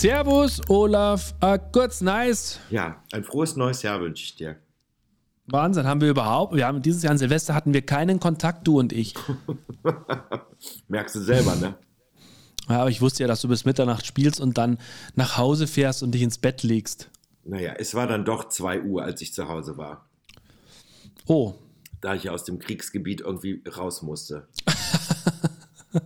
Servus, 0.00 0.62
Olaf. 0.70 1.34
Uh, 1.44 1.58
kurz, 1.72 2.00
nice. 2.00 2.58
Ja, 2.70 3.04
ein 3.12 3.22
frohes 3.22 3.54
neues 3.56 3.82
Jahr 3.82 4.00
wünsche 4.00 4.24
ich 4.24 4.34
dir. 4.34 4.56
Wahnsinn, 5.44 5.86
haben 5.86 6.00
wir 6.00 6.08
überhaupt? 6.08 6.56
Wir 6.56 6.66
haben 6.66 6.80
dieses 6.80 7.02
Jahr 7.02 7.10
an 7.10 7.18
Silvester 7.18 7.54
hatten 7.54 7.74
wir 7.74 7.82
keinen 7.82 8.18
Kontakt, 8.18 8.66
du 8.66 8.78
und 8.78 8.94
ich. 8.94 9.12
Merkst 10.88 11.16
du 11.16 11.20
selber, 11.20 11.54
ne? 11.56 11.74
Ja, 12.70 12.80
aber 12.80 12.88
ich 12.88 13.02
wusste 13.02 13.24
ja, 13.24 13.28
dass 13.28 13.42
du 13.42 13.48
bis 13.48 13.66
Mitternacht 13.66 14.06
spielst 14.06 14.40
und 14.40 14.56
dann 14.56 14.78
nach 15.16 15.36
Hause 15.36 15.66
fährst 15.66 16.02
und 16.02 16.12
dich 16.12 16.22
ins 16.22 16.38
Bett 16.38 16.62
legst. 16.62 17.10
Naja, 17.44 17.74
es 17.76 17.94
war 17.94 18.06
dann 18.06 18.24
doch 18.24 18.48
2 18.48 18.80
Uhr, 18.80 19.04
als 19.04 19.20
ich 19.20 19.34
zu 19.34 19.48
Hause 19.48 19.76
war. 19.76 20.08
Oh. 21.26 21.56
Da 22.00 22.14
ich 22.14 22.30
aus 22.30 22.44
dem 22.44 22.58
Kriegsgebiet 22.58 23.20
irgendwie 23.20 23.62
raus 23.76 24.00
musste. 24.00 24.48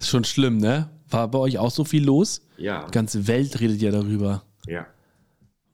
ist 0.00 0.08
schon 0.08 0.24
schlimm, 0.24 0.58
ne? 0.58 0.90
War 1.10 1.28
bei 1.30 1.38
euch 1.38 1.58
auch 1.58 1.70
so 1.70 1.84
viel 1.84 2.04
los? 2.04 2.46
Ja. 2.56 2.86
Die 2.86 2.90
ganze 2.92 3.26
Welt 3.26 3.60
redet 3.60 3.80
ja 3.80 3.90
darüber. 3.90 4.42
Ja. 4.66 4.86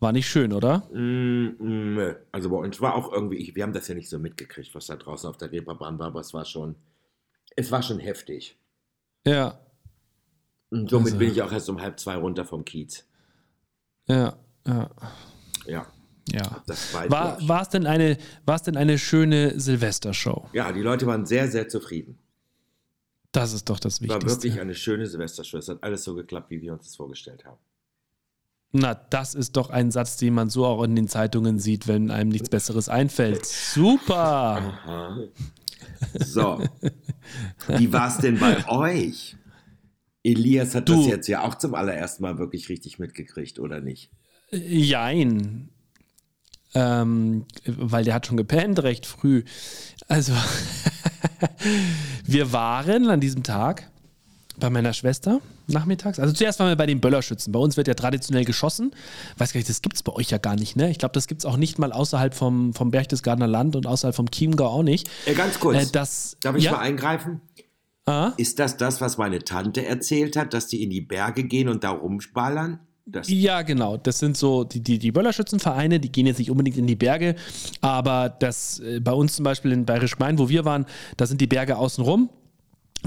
War 0.00 0.12
nicht 0.12 0.28
schön, 0.28 0.52
oder? 0.52 0.88
Mm, 0.92 1.56
mm, 1.58 2.14
also 2.30 2.50
bei 2.50 2.56
uns 2.56 2.80
war 2.80 2.94
auch 2.94 3.12
irgendwie, 3.12 3.36
ich, 3.36 3.54
wir 3.54 3.62
haben 3.62 3.72
das 3.72 3.88
ja 3.88 3.94
nicht 3.94 4.08
so 4.08 4.18
mitgekriegt, 4.18 4.74
was 4.74 4.86
da 4.86 4.96
draußen 4.96 5.28
auf 5.28 5.36
der 5.38 5.50
Reeperbahn 5.50 5.98
war, 5.98 6.08
aber 6.08 6.20
es 6.20 6.34
war 6.34 6.44
schon, 6.44 6.76
es 7.56 7.72
war 7.72 7.82
schon 7.82 7.98
heftig. 7.98 8.58
Ja. 9.26 9.58
Und 10.70 10.90
somit 10.90 11.06
also. 11.06 11.18
bin 11.18 11.30
ich 11.30 11.40
auch 11.42 11.52
erst 11.52 11.70
um 11.70 11.80
halb 11.80 11.98
zwei 11.98 12.16
runter 12.16 12.44
vom 12.44 12.64
Kiez. 12.64 13.06
Ja, 14.06 14.34
ja. 14.66 14.90
Ja. 15.66 15.86
Ja. 16.32 16.62
war, 17.08 17.48
war 17.48 17.62
es 17.62 17.68
denn 17.68 17.86
eine, 17.86 18.16
war 18.46 18.56
es 18.56 18.62
denn 18.62 18.76
eine 18.76 18.98
schöne 18.98 19.58
Silvestershow? 19.58 20.48
Ja, 20.52 20.72
die 20.72 20.80
Leute 20.80 21.06
waren 21.06 21.26
sehr, 21.26 21.48
sehr 21.48 21.68
zufrieden. 21.68 22.18
Das 23.34 23.52
ist 23.52 23.68
doch 23.68 23.80
das 23.80 24.00
Wichtigste. 24.00 24.26
War 24.26 24.36
wirklich 24.36 24.60
eine 24.60 24.76
schöne 24.76 25.08
Silvestershow. 25.08 25.58
Es 25.58 25.68
hat 25.68 25.82
alles 25.82 26.04
so 26.04 26.14
geklappt, 26.14 26.50
wie 26.50 26.62
wir 26.62 26.72
uns 26.72 26.84
das 26.84 26.94
vorgestellt 26.94 27.44
haben. 27.44 27.58
Na, 28.70 28.94
das 28.94 29.34
ist 29.34 29.56
doch 29.56 29.70
ein 29.70 29.90
Satz, 29.90 30.16
den 30.18 30.34
man 30.34 30.50
so 30.50 30.64
auch 30.64 30.84
in 30.84 30.94
den 30.94 31.08
Zeitungen 31.08 31.58
sieht, 31.58 31.88
wenn 31.88 32.12
einem 32.12 32.30
nichts 32.30 32.48
Besseres 32.48 32.88
einfällt. 32.88 33.44
Super! 33.44 34.14
Aha. 34.14 35.18
So. 36.14 36.62
Wie 37.66 37.92
war 37.92 38.08
es 38.08 38.18
denn 38.18 38.38
bei 38.38 38.68
euch? 38.68 39.36
Elias 40.22 40.76
hat 40.76 40.88
du, 40.88 40.96
das 40.96 41.06
jetzt 41.06 41.26
ja 41.26 41.42
auch 41.42 41.56
zum 41.56 41.74
allerersten 41.74 42.22
Mal 42.22 42.38
wirklich 42.38 42.68
richtig 42.68 43.00
mitgekriegt, 43.00 43.58
oder 43.58 43.80
nicht? 43.80 44.12
Jein. 44.52 45.70
Ähm, 46.74 47.46
weil 47.66 48.04
der 48.04 48.14
hat 48.14 48.26
schon 48.26 48.36
gepennt 48.36 48.82
recht 48.82 49.06
früh. 49.06 49.42
Also, 50.06 50.34
wir 52.24 52.52
waren 52.52 53.08
an 53.08 53.20
diesem 53.20 53.42
Tag 53.42 53.88
bei 54.58 54.70
meiner 54.70 54.92
Schwester 54.92 55.40
nachmittags. 55.66 56.18
Also 56.18 56.32
zuerst 56.32 56.60
waren 56.60 56.68
wir 56.68 56.76
bei 56.76 56.86
den 56.86 57.00
Böllerschützen. 57.00 57.52
Bei 57.52 57.58
uns 57.58 57.76
wird 57.76 57.88
ja 57.88 57.94
traditionell 57.94 58.44
geschossen. 58.44 58.92
Weiß 59.38 59.52
gar 59.52 59.58
nicht, 59.58 59.68
das 59.68 59.82
gibt 59.82 59.96
es 59.96 60.02
bei 60.02 60.12
euch 60.12 60.30
ja 60.30 60.38
gar 60.38 60.56
nicht, 60.56 60.76
ne? 60.76 60.90
Ich 60.90 60.98
glaube, 60.98 61.12
das 61.12 61.26
gibt 61.26 61.40
es 61.40 61.46
auch 61.46 61.56
nicht 61.56 61.78
mal 61.78 61.92
außerhalb 61.92 62.34
vom, 62.34 62.72
vom 62.74 62.90
Berchtesgadener 62.90 63.46
Land 63.46 63.76
und 63.76 63.86
außerhalb 63.86 64.14
vom 64.14 64.30
Chiemgau 64.30 64.66
auch 64.66 64.82
nicht. 64.82 65.08
Äh, 65.26 65.34
ganz 65.34 65.58
kurz. 65.58 65.88
Äh, 65.88 65.92
das, 65.92 66.36
Darf 66.40 66.56
ich 66.56 66.64
ja? 66.64 66.72
mal 66.72 66.80
eingreifen? 66.80 67.40
Ah? 68.06 68.32
Ist 68.36 68.58
das 68.58 68.76
das, 68.76 69.00
was 69.00 69.16
meine 69.16 69.40
Tante 69.40 69.84
erzählt 69.84 70.36
hat, 70.36 70.52
dass 70.52 70.66
die 70.66 70.82
in 70.82 70.90
die 70.90 71.00
Berge 71.00 71.44
gehen 71.44 71.68
und 71.68 71.84
da 71.84 71.90
rumspallern? 71.90 72.80
Das 73.06 73.28
ja, 73.28 73.62
genau. 73.62 73.98
Das 73.98 74.18
sind 74.18 74.36
so 74.36 74.64
die, 74.64 74.80
die, 74.80 74.98
die 74.98 75.12
Böllerschützenvereine, 75.12 76.00
die 76.00 76.10
gehen 76.10 76.26
jetzt 76.26 76.38
nicht 76.38 76.50
unbedingt 76.50 76.78
in 76.78 76.86
die 76.86 76.96
Berge, 76.96 77.36
aber 77.82 78.30
das 78.30 78.80
äh, 78.80 79.00
bei 79.00 79.12
uns 79.12 79.36
zum 79.36 79.44
Beispiel 79.44 79.72
in 79.72 79.84
Bayerisch 79.84 80.18
Main, 80.18 80.38
wo 80.38 80.48
wir 80.48 80.64
waren, 80.64 80.86
da 81.16 81.26
sind 81.26 81.40
die 81.40 81.46
Berge 81.46 81.76
außenrum 81.76 82.30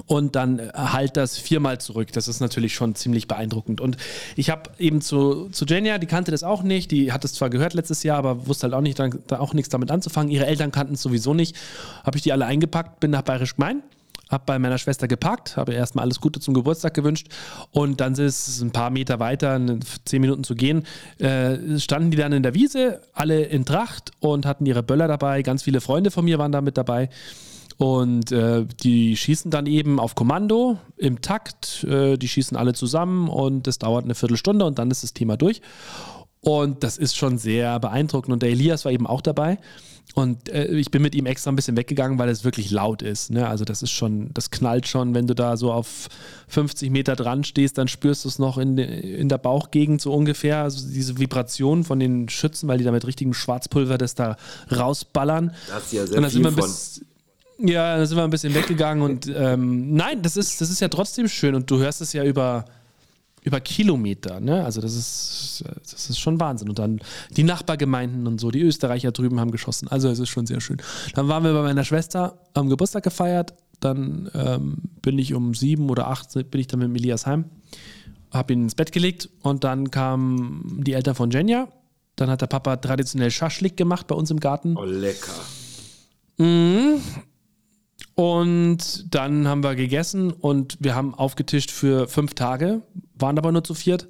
und 0.06 0.36
dann 0.36 0.60
äh, 0.60 0.72
halt 0.74 1.18
das 1.18 1.38
viermal 1.38 1.80
zurück. 1.80 2.12
Das 2.14 2.28
ist 2.28 2.40
natürlich 2.40 2.74
schon 2.74 2.96
ziemlich 2.96 3.28
beeindruckend. 3.28 3.82
Und 3.82 3.98
ich 4.36 4.50
habe 4.50 4.70
eben 4.78 5.02
zu, 5.02 5.50
zu 5.50 5.66
Jenja, 5.66 5.98
die 5.98 6.08
kannte 6.08 6.32
das 6.32 6.44
auch 6.44 6.64
nicht, 6.64 6.92
die 6.92 7.12
hat 7.12 7.26
es 7.26 7.34
zwar 7.34 7.50
gehört 7.50 7.74
letztes 7.74 8.04
Jahr, 8.04 8.18
aber 8.18 8.48
wusste 8.48 8.64
halt 8.64 8.74
auch 8.74 8.82
nicht, 8.82 9.00
da 9.00 9.40
auch 9.40 9.54
nichts 9.54 9.70
damit 9.70 9.92
anzufangen. 9.92 10.32
Ihre 10.32 10.46
Eltern 10.46 10.72
kannten 10.72 10.94
es 10.94 11.02
sowieso 11.02 11.34
nicht. 11.34 11.56
Habe 12.04 12.18
ich 12.18 12.24
die 12.24 12.32
alle 12.32 12.46
eingepackt, 12.46 13.00
bin 13.00 13.12
nach 13.12 13.24
Bayerisch 13.24 13.56
Gemein 13.56 13.82
habe 14.30 14.44
bei 14.46 14.60
meiner 14.60 14.78
Schwester 14.78 15.08
geparkt, 15.08 15.58
habe 15.58 15.74
erstmal 15.74 16.04
alles 16.04 16.20
Gute 16.20 16.40
zum 16.40 16.54
Geburtstag 16.54 16.94
gewünscht 16.94 17.28
und 17.72 18.02
dann 18.02 18.14
ist 18.14 18.48
es 18.48 18.62
ein 18.62 18.72
paar 18.72 18.90
Meter 18.90 19.20
weiter, 19.20 19.60
zehn 20.06 20.22
Minuten 20.22 20.44
zu 20.44 20.56
gehen, 20.56 20.86
äh, 21.20 21.80
standen 21.80 22.12
die 22.12 22.18
dann 22.18 22.34
in 22.34 22.44
der 22.44 22.54
Wiese, 22.54 23.02
alle 23.14 23.44
in 23.44 23.66
Tracht 23.66 24.12
und 24.20 24.46
hatten 24.46 24.66
ihre 24.66 24.84
Böller 24.84 25.08
dabei. 25.08 25.42
Ganz 25.42 25.64
viele 25.64 25.82
Freunde 25.82 26.12
von 26.12 26.26
mir 26.26 26.40
waren 26.40 26.52
da 26.52 26.62
mit 26.62 26.78
dabei. 26.78 27.10
Und 27.78 28.32
äh, 28.32 28.66
die 28.82 29.16
schießen 29.16 29.52
dann 29.52 29.68
eben 29.68 30.00
auf 30.00 30.16
Kommando 30.16 30.80
im 30.98 31.22
Takt. 31.22 31.84
Äh, 31.84 32.18
die 32.18 32.28
schießen 32.28 32.58
alle 32.58 32.74
zusammen 32.74 33.30
und 33.30 33.68
das 33.68 33.78
dauert 33.78 34.04
eine 34.04 34.16
Viertelstunde 34.16 34.66
und 34.66 34.80
dann 34.80 34.90
ist 34.90 35.04
das 35.04 35.14
Thema 35.14 35.38
durch. 35.38 35.62
Und 36.42 36.84
das 36.84 36.98
ist 36.98 37.16
schon 37.16 37.38
sehr 37.38 37.80
beeindruckend. 37.80 38.34
Und 38.34 38.42
der 38.42 38.50
Elias 38.50 38.86
war 38.86 38.92
eben 38.92 39.06
auch 39.06 39.22
dabei. 39.22 39.60
Und 40.16 40.50
äh, 40.50 40.68
ich 40.68 40.90
bin 40.90 41.02
mit 41.02 41.14
ihm 41.14 41.26
extra 41.26 41.52
ein 41.52 41.56
bisschen 41.56 41.78
weggegangen, 41.78 42.18
weil 42.18 42.30
es 42.30 42.44
wirklich 42.44 42.72
laut 42.72 43.02
ist. 43.02 43.30
Ne? 43.30 43.48
Also 43.48 43.66
das 43.66 43.84
ist 43.84 43.92
schon, 43.92 44.34
das 44.34 44.50
knallt 44.50 44.88
schon, 44.88 45.14
wenn 45.14 45.28
du 45.28 45.36
da 45.36 45.58
so 45.58 45.72
auf 45.72 46.08
50 46.48 46.90
Meter 46.90 47.16
dran 47.16 47.44
stehst, 47.44 47.78
dann 47.78 47.88
spürst 47.88 48.24
du 48.24 48.30
es 48.30 48.40
noch 48.40 48.58
in, 48.58 48.78
in 48.78 49.30
der 49.30 49.38
Bauchgegend 49.38 50.02
so 50.02 50.14
ungefähr. 50.14 50.64
Also 50.64 50.88
diese 50.88 51.20
Vibration 51.20 51.84
von 51.84 52.00
den 52.00 52.30
Schützen, 52.30 52.68
weil 52.68 52.78
die 52.78 52.86
da 52.86 52.92
mit 52.92 53.06
richtigem 53.06 53.34
Schwarzpulver 53.34 53.98
das 53.98 54.16
da 54.16 54.38
rausballern. 54.76 55.54
Das 55.68 55.86
ist 55.86 55.94
ja 55.94 56.08
sehr 56.08 56.30
viel 56.30 56.44
von. 56.44 56.56
Bis, 56.56 57.02
ja, 57.60 57.98
da 57.98 58.06
sind 58.06 58.18
wir 58.18 58.24
ein 58.24 58.30
bisschen 58.30 58.54
weggegangen 58.54 59.04
und 59.04 59.32
ähm, 59.36 59.94
nein, 59.94 60.22
das 60.22 60.38
ist, 60.38 60.62
das 60.62 60.70
ist 60.70 60.80
ja 60.80 60.88
trotzdem 60.88 61.28
schön 61.28 61.56
und 61.56 61.70
du 61.70 61.80
hörst 61.80 62.02
es 62.02 62.14
ja 62.14 62.24
über 62.24 62.66
über 63.48 63.62
Kilometer. 63.62 64.42
Ne? 64.42 64.64
Also 64.64 64.82
das 64.82 64.94
ist, 64.94 65.64
das 65.90 66.10
ist 66.10 66.20
schon 66.20 66.40
Wahnsinn. 66.40 66.68
Und 66.68 66.80
dann 66.80 67.00
die 67.32 67.44
Nachbargemeinden 67.44 68.28
und 68.28 68.42
so, 68.42 68.52
die 68.52 68.62
Österreicher 68.62 69.12
drüben 69.12 69.40
haben 69.40 69.52
geschossen. 69.52 69.88
Also 69.88 70.10
es 70.10 70.20
ist 70.20 70.30
schon 70.30 70.46
sehr 70.46 70.60
schön. 70.60 70.78
Dann 71.16 71.30
waren 71.30 71.44
wir 71.44 71.54
bei 71.54 71.62
meiner 71.62 71.86
Schwester 71.86 72.42
am 72.54 72.68
Geburtstag 72.68 73.04
gefeiert. 73.04 73.54
Dann 73.80 74.30
ähm, 74.34 74.78
bin 75.02 75.18
ich 75.18 75.34
um 75.34 75.54
sieben 75.54 75.90
oder 75.90 76.08
acht 76.08 76.34
bin 76.34 76.60
ich 76.60 76.68
dann 76.68 76.80
mit 76.80 76.94
Elias 77.00 77.26
heim, 77.26 77.46
habe 78.32 78.54
ihn 78.54 78.64
ins 78.64 78.76
Bett 78.76 78.92
gelegt 78.92 79.30
und 79.44 79.64
dann 79.64 79.92
kamen 79.92 80.84
die 80.84 80.94
Eltern 80.94 81.16
von 81.16 81.32
Jenja. 81.32 81.70
Dann 82.16 82.30
hat 82.30 82.42
der 82.42 82.48
Papa 82.48 82.76
traditionell 82.78 83.32
Schaschlik 83.32 83.78
gemacht 83.78 84.08
bei 84.08 84.16
uns 84.16 84.32
im 84.32 84.40
Garten. 84.40 84.76
Oh, 84.76 84.84
lecker. 84.84 85.34
Mhm. 86.38 87.02
Und 88.20 89.14
dann 89.14 89.48
haben 89.48 89.62
wir 89.64 89.76
gegessen 89.76 90.32
und 90.32 90.78
wir 90.80 90.96
haben 90.96 91.14
aufgetischt 91.14 91.70
für 91.70 92.08
fünf 92.08 92.34
Tage, 92.34 92.82
waren 93.14 93.38
aber 93.38 93.52
nur 93.52 93.64
zu 93.64 93.76
viert. 93.76 94.08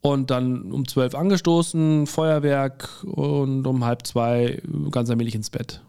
Und 0.00 0.30
dann 0.30 0.70
um 0.70 0.86
zwölf 0.86 1.16
angestoßen, 1.16 2.06
Feuerwerk 2.06 3.02
und 3.02 3.66
um 3.66 3.84
halb 3.84 4.06
zwei 4.06 4.62
ganz 4.92 5.10
allmählich 5.10 5.34
ins 5.34 5.50
Bett. 5.50 5.82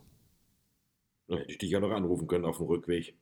Da 1.27 1.35
hätte 1.35 1.51
ich 1.51 1.59
dich 1.59 1.69
ja 1.69 1.79
noch 1.79 1.91
anrufen 1.91 2.25
können 2.25 2.45
auf 2.45 2.57
dem 2.57 2.65
Rückweg. 2.65 3.15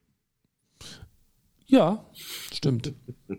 Ja, 1.66 2.06
stimmt. 2.54 2.94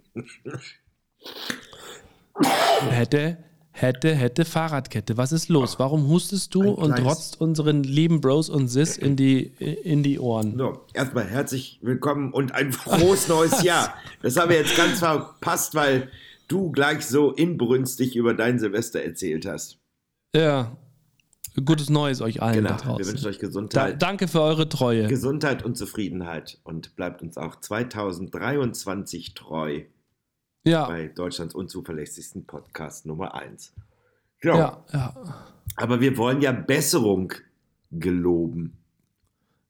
hätte, 2.91 3.39
Hätte, 3.77 4.15
hätte 4.15 4.45
Fahrradkette. 4.45 5.17
Was 5.17 5.33
ist 5.33 5.49
los? 5.49 5.81
Warum 5.81 6.07
hustest 6.07 6.55
du 6.55 6.71
und 6.71 6.95
trotzt 6.95 7.41
unseren 7.41 7.83
lieben 7.83 8.21
Bros 8.21 8.49
und 8.49 8.69
Sis 8.69 8.97
in 8.97 9.17
die, 9.17 9.43
in 9.43 10.05
die 10.05 10.21
Ohren? 10.21 10.57
So, 10.57 10.85
erstmal 10.93 11.25
herzlich 11.25 11.81
willkommen 11.83 12.33
und 12.33 12.55
ein 12.55 12.73
frohes 12.73 13.27
neues 13.27 13.63
Jahr. 13.65 13.93
Das 14.23 14.37
haben 14.37 14.51
wir 14.51 14.59
jetzt 14.59 14.77
ganz 14.77 15.01
verpasst, 15.01 15.75
weil 15.75 16.09
du 16.47 16.71
gleich 16.71 17.05
so 17.05 17.33
inbrünstig 17.33 18.15
über 18.15 18.33
dein 18.33 18.61
Silvester 18.61 19.03
erzählt 19.03 19.45
hast. 19.45 19.81
Ja. 20.37 20.77
Gutes 21.65 21.91
Neues 21.91 22.21
euch 22.21 22.43
allen 22.43 22.55
genau, 22.55 22.69
da 22.69 22.77
draußen. 22.77 22.99
Wir 23.05 23.13
wünschen 23.13 23.27
euch 23.27 23.41
Gesundheit. 23.41 23.95
Da, 23.95 24.07
danke 24.07 24.29
für 24.29 24.41
eure 24.41 24.69
Treue. 24.69 25.09
Gesundheit 25.09 25.65
und 25.65 25.77
Zufriedenheit 25.77 26.61
und 26.63 26.95
bleibt 26.95 27.23
uns 27.23 27.37
auch 27.37 27.59
2023 27.59 29.35
treu. 29.35 29.83
Ja. 30.67 30.87
Bei 30.87 31.09
Deutschlands 31.09 31.55
unzuverlässigsten 31.55 32.47
Podcast 32.47 33.05
Nummer 33.05 33.35
1. 33.35 33.75
Genau. 34.41 34.57
Ja, 34.57 34.85
ja. 34.93 35.15
Aber 35.77 36.01
wir 36.01 36.17
wollen 36.17 36.41
ja 36.41 36.53
Besserung 36.53 37.35
geloben. 37.91 38.79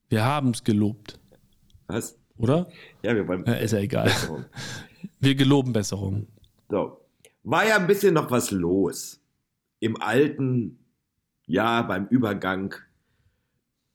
Wir 0.09 0.25
haben 0.25 0.51
es 0.51 0.63
gelobt. 0.63 1.19
Was? 1.89 2.17
Oder? 2.37 2.69
Ja, 3.03 3.15
wir 3.15 3.27
wollen. 3.27 3.45
Ja, 3.45 3.55
ist 3.55 3.73
ja 3.73 3.81
egal. 3.81 4.05
Besserung. 4.05 4.45
Wir 5.21 5.35
geloben 5.35 5.73
Besserung. 5.73 6.27
So. 6.69 7.01
War 7.43 7.67
ja 7.67 7.77
ein 7.77 7.87
bisschen 7.87 8.15
noch 8.15 8.31
was 8.31 8.51
los. 8.51 9.21
Im 9.81 10.01
alten 10.01 10.79
Jahr 11.47 11.87
beim 11.87 12.07
Übergang. 12.09 12.75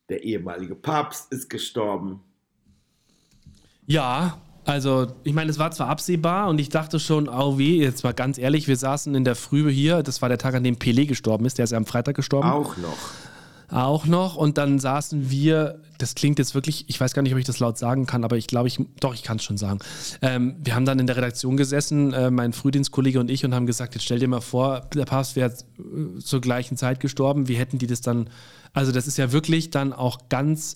Der 0.09 0.23
ehemalige 0.23 0.75
Papst 0.75 1.31
ist 1.31 1.49
gestorben. 1.49 2.21
Ja, 3.85 4.41
also, 4.69 5.07
ich 5.23 5.33
meine, 5.33 5.49
es 5.49 5.57
war 5.57 5.71
zwar 5.71 5.87
absehbar 5.87 6.47
und 6.47 6.59
ich 6.59 6.69
dachte 6.69 6.99
schon, 6.99 7.27
oh 7.27 7.57
weh, 7.57 7.81
jetzt 7.81 8.03
mal 8.03 8.13
ganz 8.13 8.37
ehrlich, 8.37 8.67
wir 8.67 8.77
saßen 8.77 9.15
in 9.15 9.23
der 9.23 9.35
Früh 9.35 9.71
hier, 9.71 10.03
das 10.03 10.21
war 10.21 10.29
der 10.29 10.37
Tag, 10.37 10.53
an 10.53 10.63
dem 10.63 10.75
Pelé 10.75 11.07
gestorben 11.07 11.45
ist, 11.45 11.57
der 11.57 11.63
ist 11.63 11.71
ja 11.71 11.77
am 11.77 11.87
Freitag 11.87 12.15
gestorben. 12.15 12.47
Auch 12.47 12.77
noch. 12.77 12.97
auch 13.71 14.05
noch. 14.05 14.35
Und 14.35 14.59
dann 14.59 14.77
saßen 14.77 15.31
wir, 15.31 15.79
das 15.97 16.13
klingt 16.13 16.37
jetzt 16.37 16.53
wirklich, 16.53 16.85
ich 16.87 17.01
weiß 17.01 17.15
gar 17.15 17.23
nicht, 17.23 17.33
ob 17.33 17.39
ich 17.39 17.45
das 17.45 17.59
laut 17.59 17.79
sagen 17.79 18.05
kann, 18.05 18.23
aber 18.23 18.37
ich 18.37 18.45
glaube, 18.45 18.67
ich, 18.67 18.79
doch, 18.99 19.15
ich 19.15 19.23
kann 19.23 19.37
es 19.37 19.43
schon 19.43 19.57
sagen. 19.57 19.79
Ähm, 20.21 20.55
wir 20.63 20.75
haben 20.75 20.85
dann 20.85 20.99
in 20.99 21.07
der 21.07 21.17
Redaktion 21.17 21.57
gesessen, 21.57 22.13
äh, 22.13 22.29
mein 22.29 22.53
Frühdienstkollege 22.53 23.19
und 23.19 23.31
ich, 23.31 23.43
und 23.43 23.55
haben 23.55 23.65
gesagt, 23.65 23.95
jetzt 23.95 24.03
stell 24.03 24.19
dir 24.19 24.27
mal 24.27 24.39
vor, 24.39 24.81
der 24.93 25.05
Papst 25.05 25.35
wäre 25.35 25.49
äh, 25.49 26.19
zur 26.19 26.41
gleichen 26.41 26.77
Zeit 26.77 26.99
gestorben. 26.99 27.47
Wie 27.47 27.55
hätten 27.55 27.79
die 27.79 27.87
das 27.87 28.01
dann, 28.01 28.29
also 28.73 28.91
das 28.91 29.07
ist 29.07 29.17
ja 29.17 29.31
wirklich 29.31 29.71
dann 29.71 29.93
auch 29.93 30.29
ganz 30.29 30.75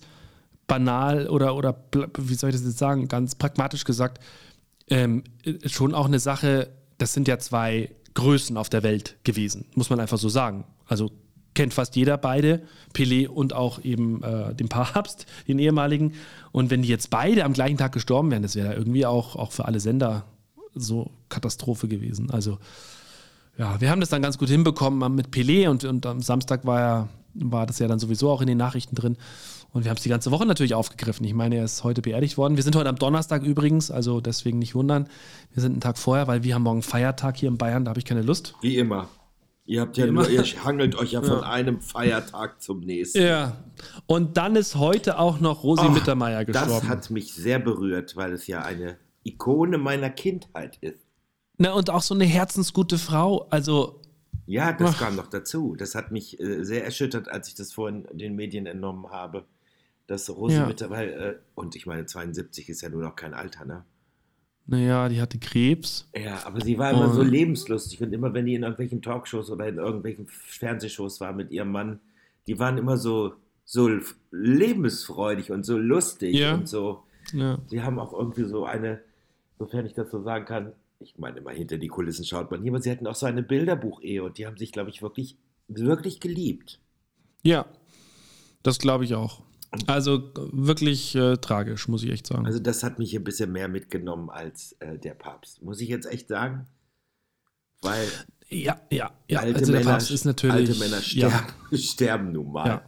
banal 0.67 1.27
oder, 1.27 1.55
oder 1.55 1.75
wie 2.17 2.35
soll 2.35 2.49
ich 2.49 2.55
das 2.55 2.65
jetzt 2.65 2.77
sagen, 2.77 3.07
ganz 3.07 3.35
pragmatisch 3.35 3.83
gesagt, 3.83 4.23
ähm, 4.89 5.23
schon 5.65 5.93
auch 5.93 6.05
eine 6.05 6.19
Sache, 6.19 6.69
das 6.97 7.13
sind 7.13 7.27
ja 7.27 7.39
zwei 7.39 7.89
Größen 8.13 8.57
auf 8.57 8.69
der 8.69 8.83
Welt 8.83 9.17
gewesen, 9.23 9.65
muss 9.75 9.89
man 9.89 9.99
einfach 9.99 10.17
so 10.17 10.29
sagen. 10.29 10.65
Also 10.85 11.11
kennt 11.53 11.73
fast 11.73 11.95
jeder 11.95 12.17
beide, 12.17 12.61
Pelé 12.93 13.27
und 13.27 13.53
auch 13.53 13.83
eben 13.83 14.23
äh, 14.23 14.53
den 14.55 14.69
Papst, 14.69 15.25
den 15.47 15.59
ehemaligen. 15.59 16.13
Und 16.51 16.69
wenn 16.69 16.81
die 16.81 16.89
jetzt 16.89 17.09
beide 17.09 17.45
am 17.45 17.53
gleichen 17.53 17.77
Tag 17.77 17.91
gestorben 17.91 18.31
wären, 18.31 18.43
das 18.43 18.55
wäre 18.55 18.73
irgendwie 18.73 19.05
auch, 19.05 19.35
auch 19.35 19.51
für 19.51 19.65
alle 19.65 19.79
Sender 19.79 20.25
so 20.73 21.11
Katastrophe 21.29 21.87
gewesen. 21.87 22.31
Also 22.31 22.57
ja, 23.57 23.79
wir 23.79 23.91
haben 23.91 23.99
das 23.99 24.09
dann 24.09 24.21
ganz 24.21 24.37
gut 24.37 24.49
hinbekommen 24.49 25.13
mit 25.13 25.27
Pelé 25.27 25.69
und, 25.69 25.83
und 25.83 26.05
am 26.05 26.21
Samstag 26.21 26.65
war, 26.65 26.79
ja, 26.79 27.09
war 27.35 27.65
das 27.65 27.79
ja 27.79 27.87
dann 27.87 27.99
sowieso 27.99 28.31
auch 28.31 28.41
in 28.41 28.47
den 28.47 28.57
Nachrichten 28.57 28.95
drin. 28.95 29.17
Und 29.73 29.83
wir 29.83 29.89
haben 29.89 29.97
es 29.97 30.03
die 30.03 30.09
ganze 30.09 30.29
Woche 30.29 30.45
natürlich 30.45 30.75
aufgegriffen. 30.75 31.25
Ich 31.25 31.33
meine, 31.33 31.55
er 31.57 31.65
ist 31.65 31.83
heute 31.83 32.03
beerdigt 32.03 32.37
worden. 32.37 32.57
Wir 32.57 32.63
sind 32.63 32.75
heute 32.75 32.89
am 32.89 32.95
Donnerstag 32.95 33.41
übrigens, 33.41 33.89
also 33.89 34.21
deswegen 34.21 34.59
nicht 34.59 34.75
wundern. 34.75 35.09
Wir 35.51 35.61
sind 35.61 35.71
einen 35.71 35.81
Tag 35.81 35.97
vorher, 35.97 36.27
weil 36.27 36.43
wir 36.43 36.53
haben 36.53 36.61
morgen 36.61 36.83
Feiertag 36.83 37.37
hier 37.37 37.49
in 37.49 37.57
Bayern, 37.57 37.83
da 37.83 37.89
habe 37.89 37.99
ich 37.99 38.05
keine 38.05 38.21
Lust. 38.21 38.53
Wie 38.61 38.77
immer. 38.77 39.09
Ihr 39.65 39.81
habt 39.81 39.97
ja 39.97 40.05
nur, 40.05 40.29
ihr 40.29 40.43
hangelt 40.43 40.95
euch 40.95 41.13
ja 41.13 41.23
von 41.23 41.39
ja. 41.39 41.49
einem 41.49 41.81
Feiertag 41.81 42.61
zum 42.61 42.81
nächsten. 42.81 43.23
Ja. 43.23 43.63
Und 44.05 44.37
dann 44.37 44.55
ist 44.55 44.75
heute 44.75 45.17
auch 45.17 45.39
noch 45.39 45.63
Rosi 45.63 45.85
Och, 45.85 45.93
Mittermeier 45.93 46.45
gestorben. 46.45 46.69
Das 46.69 46.87
hat 46.87 47.09
mich 47.09 47.33
sehr 47.33 47.57
berührt, 47.57 48.15
weil 48.15 48.33
es 48.33 48.45
ja 48.45 48.61
eine 48.61 48.97
Ikone 49.23 49.79
meiner 49.79 50.11
Kindheit 50.11 50.77
ist. 50.81 50.99
Na, 51.57 51.73
und 51.73 51.89
auch 51.89 52.01
so 52.03 52.13
eine 52.13 52.25
herzensgute 52.25 52.99
Frau. 52.99 53.47
Also. 53.49 54.01
Ja, 54.45 54.73
das 54.73 54.95
ach. 54.95 54.99
kam 54.99 55.15
noch 55.15 55.27
dazu. 55.27 55.75
Das 55.75 55.95
hat 55.95 56.11
mich 56.11 56.39
äh, 56.39 56.63
sehr 56.63 56.83
erschüttert, 56.83 57.29
als 57.29 57.47
ich 57.47 57.55
das 57.55 57.71
vorhin 57.71 58.05
den 58.11 58.35
Medien 58.35 58.67
entnommen 58.67 59.09
habe. 59.09 59.45
Dass 60.07 60.29
Rosi 60.29 60.55
ja. 60.55 60.65
Mittermeier, 60.65 61.17
äh, 61.17 61.35
und 61.55 61.75
ich 61.75 61.85
meine, 61.85 62.05
72 62.05 62.69
ist 62.69 62.81
ja 62.81 62.89
nur 62.89 63.01
noch 63.01 63.15
kein 63.15 63.33
Alter, 63.33 63.65
ne? 63.65 63.85
Naja, 64.65 65.09
die 65.09 65.19
hatte 65.19 65.39
Krebs. 65.39 66.09
Ja, 66.15 66.45
aber 66.45 66.61
sie 66.61 66.77
war 66.77 66.91
immer 66.91 67.09
und 67.09 67.13
so 67.13 67.21
lebenslustig 67.21 68.01
und 68.01 68.13
immer, 68.13 68.33
wenn 68.33 68.45
die 68.45 68.55
in 68.55 68.63
irgendwelchen 68.63 69.01
Talkshows 69.01 69.49
oder 69.49 69.67
in 69.67 69.77
irgendwelchen 69.77 70.27
Fernsehshows 70.27 71.19
war 71.19 71.33
mit 71.33 71.51
ihrem 71.51 71.71
Mann, 71.71 71.99
die 72.47 72.59
waren 72.59 72.77
immer 72.77 72.97
so, 72.97 73.33
so 73.65 73.89
lebensfreudig 74.31 75.51
und 75.51 75.65
so 75.65 75.77
lustig 75.77 76.35
ja. 76.35 76.53
und 76.53 76.69
so. 76.69 77.03
Ja. 77.33 77.59
Sie 77.67 77.81
haben 77.81 77.99
auch 77.99 78.13
irgendwie 78.13 78.45
so 78.45 78.65
eine, 78.65 79.01
sofern 79.59 79.85
ich 79.85 79.93
das 79.93 80.09
so 80.11 80.21
sagen 80.23 80.45
kann, 80.45 80.71
ich 80.99 81.17
meine 81.17 81.39
immer 81.39 81.51
hinter 81.51 81.77
die 81.77 81.89
Kulissen 81.89 82.23
schaut 82.23 82.49
man 82.49 82.61
hier, 82.61 82.71
aber 82.71 82.81
sie 82.81 82.91
hatten 82.91 83.07
auch 83.07 83.15
so 83.15 83.25
eine 83.25 83.43
Bilderbuch-Ehe 83.43 84.23
und 84.23 84.37
die 84.37 84.45
haben 84.45 84.57
sich, 84.57 84.71
glaube 84.71 84.89
ich, 84.89 85.01
wirklich, 85.01 85.37
wirklich 85.67 86.21
geliebt. 86.21 86.79
Ja, 87.43 87.65
das 88.63 88.79
glaube 88.79 89.03
ich 89.03 89.15
auch. 89.15 89.41
Also 89.87 90.31
wirklich 90.35 91.15
äh, 91.15 91.37
tragisch, 91.37 91.87
muss 91.87 92.03
ich 92.03 92.11
echt 92.11 92.27
sagen. 92.27 92.45
Also 92.45 92.59
das 92.59 92.83
hat 92.83 92.99
mich 92.99 93.15
ein 93.15 93.23
bisschen 93.23 93.51
mehr 93.51 93.67
mitgenommen 93.67 94.29
als 94.29 94.73
äh, 94.79 94.97
der 94.99 95.13
Papst, 95.13 95.61
muss 95.63 95.81
ich 95.81 95.89
jetzt 95.89 96.05
echt 96.05 96.27
sagen. 96.27 96.67
Weil 97.81 98.07
ja, 98.49 98.79
ja, 98.91 99.11
ja. 99.27 99.39
Alte, 99.39 99.59
also 99.59 99.71
Männer, 99.71 99.97
ist 99.97 100.25
natürlich, 100.25 100.69
alte 100.69 100.75
Männer 100.75 101.01
sterben, 101.01 101.47
ja. 101.71 101.77
sterben 101.77 102.31
nun 102.31 102.51
mal. 102.51 102.67
Ja. 102.67 102.81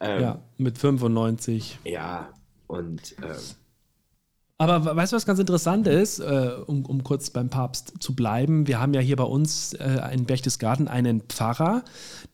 Ähm, 0.00 0.22
ja, 0.22 0.42
mit 0.58 0.78
95. 0.78 1.78
Ja, 1.84 2.32
und 2.66 3.14
ähm, 3.22 3.36
aber 4.70 4.96
weißt 4.96 5.12
du, 5.12 5.16
was 5.16 5.26
ganz 5.26 5.38
interessant 5.38 5.86
ist, 5.86 6.20
äh, 6.20 6.50
um, 6.66 6.84
um, 6.86 7.02
kurz 7.02 7.30
beim 7.30 7.48
Papst 7.48 7.94
zu 8.00 8.14
bleiben? 8.14 8.66
Wir 8.66 8.80
haben 8.80 8.94
ja 8.94 9.00
hier 9.00 9.16
bei 9.16 9.24
uns 9.24 9.72
äh, 9.74 9.98
in 10.12 10.24
Berchtesgaden 10.24 10.88
einen 10.88 11.22
Pfarrer, 11.22 11.82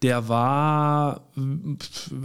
der 0.03 0.29
war 0.29 1.23
äh, 1.37 1.41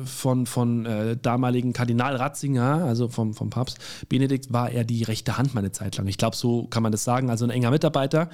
von, 0.05 0.45
von 0.45 0.85
äh, 0.85 1.15
damaligen 1.15 1.73
Kardinal 1.73 2.15
Ratzinger, 2.15 2.83
also 2.85 3.07
vom, 3.07 3.33
vom 3.33 3.49
Papst 3.49 3.79
Benedikt, 4.09 4.51
war 4.51 4.71
er 4.71 4.83
die 4.83 5.03
rechte 5.03 5.37
Hand 5.37 5.55
meine 5.55 5.71
Zeit 5.71 5.97
lang. 5.97 6.07
Ich 6.07 6.17
glaube, 6.17 6.35
so 6.35 6.67
kann 6.67 6.83
man 6.83 6.91
das 6.91 7.03
sagen. 7.03 7.29
Also 7.29 7.45
ein 7.45 7.51
enger 7.51 7.71
Mitarbeiter. 7.71 8.29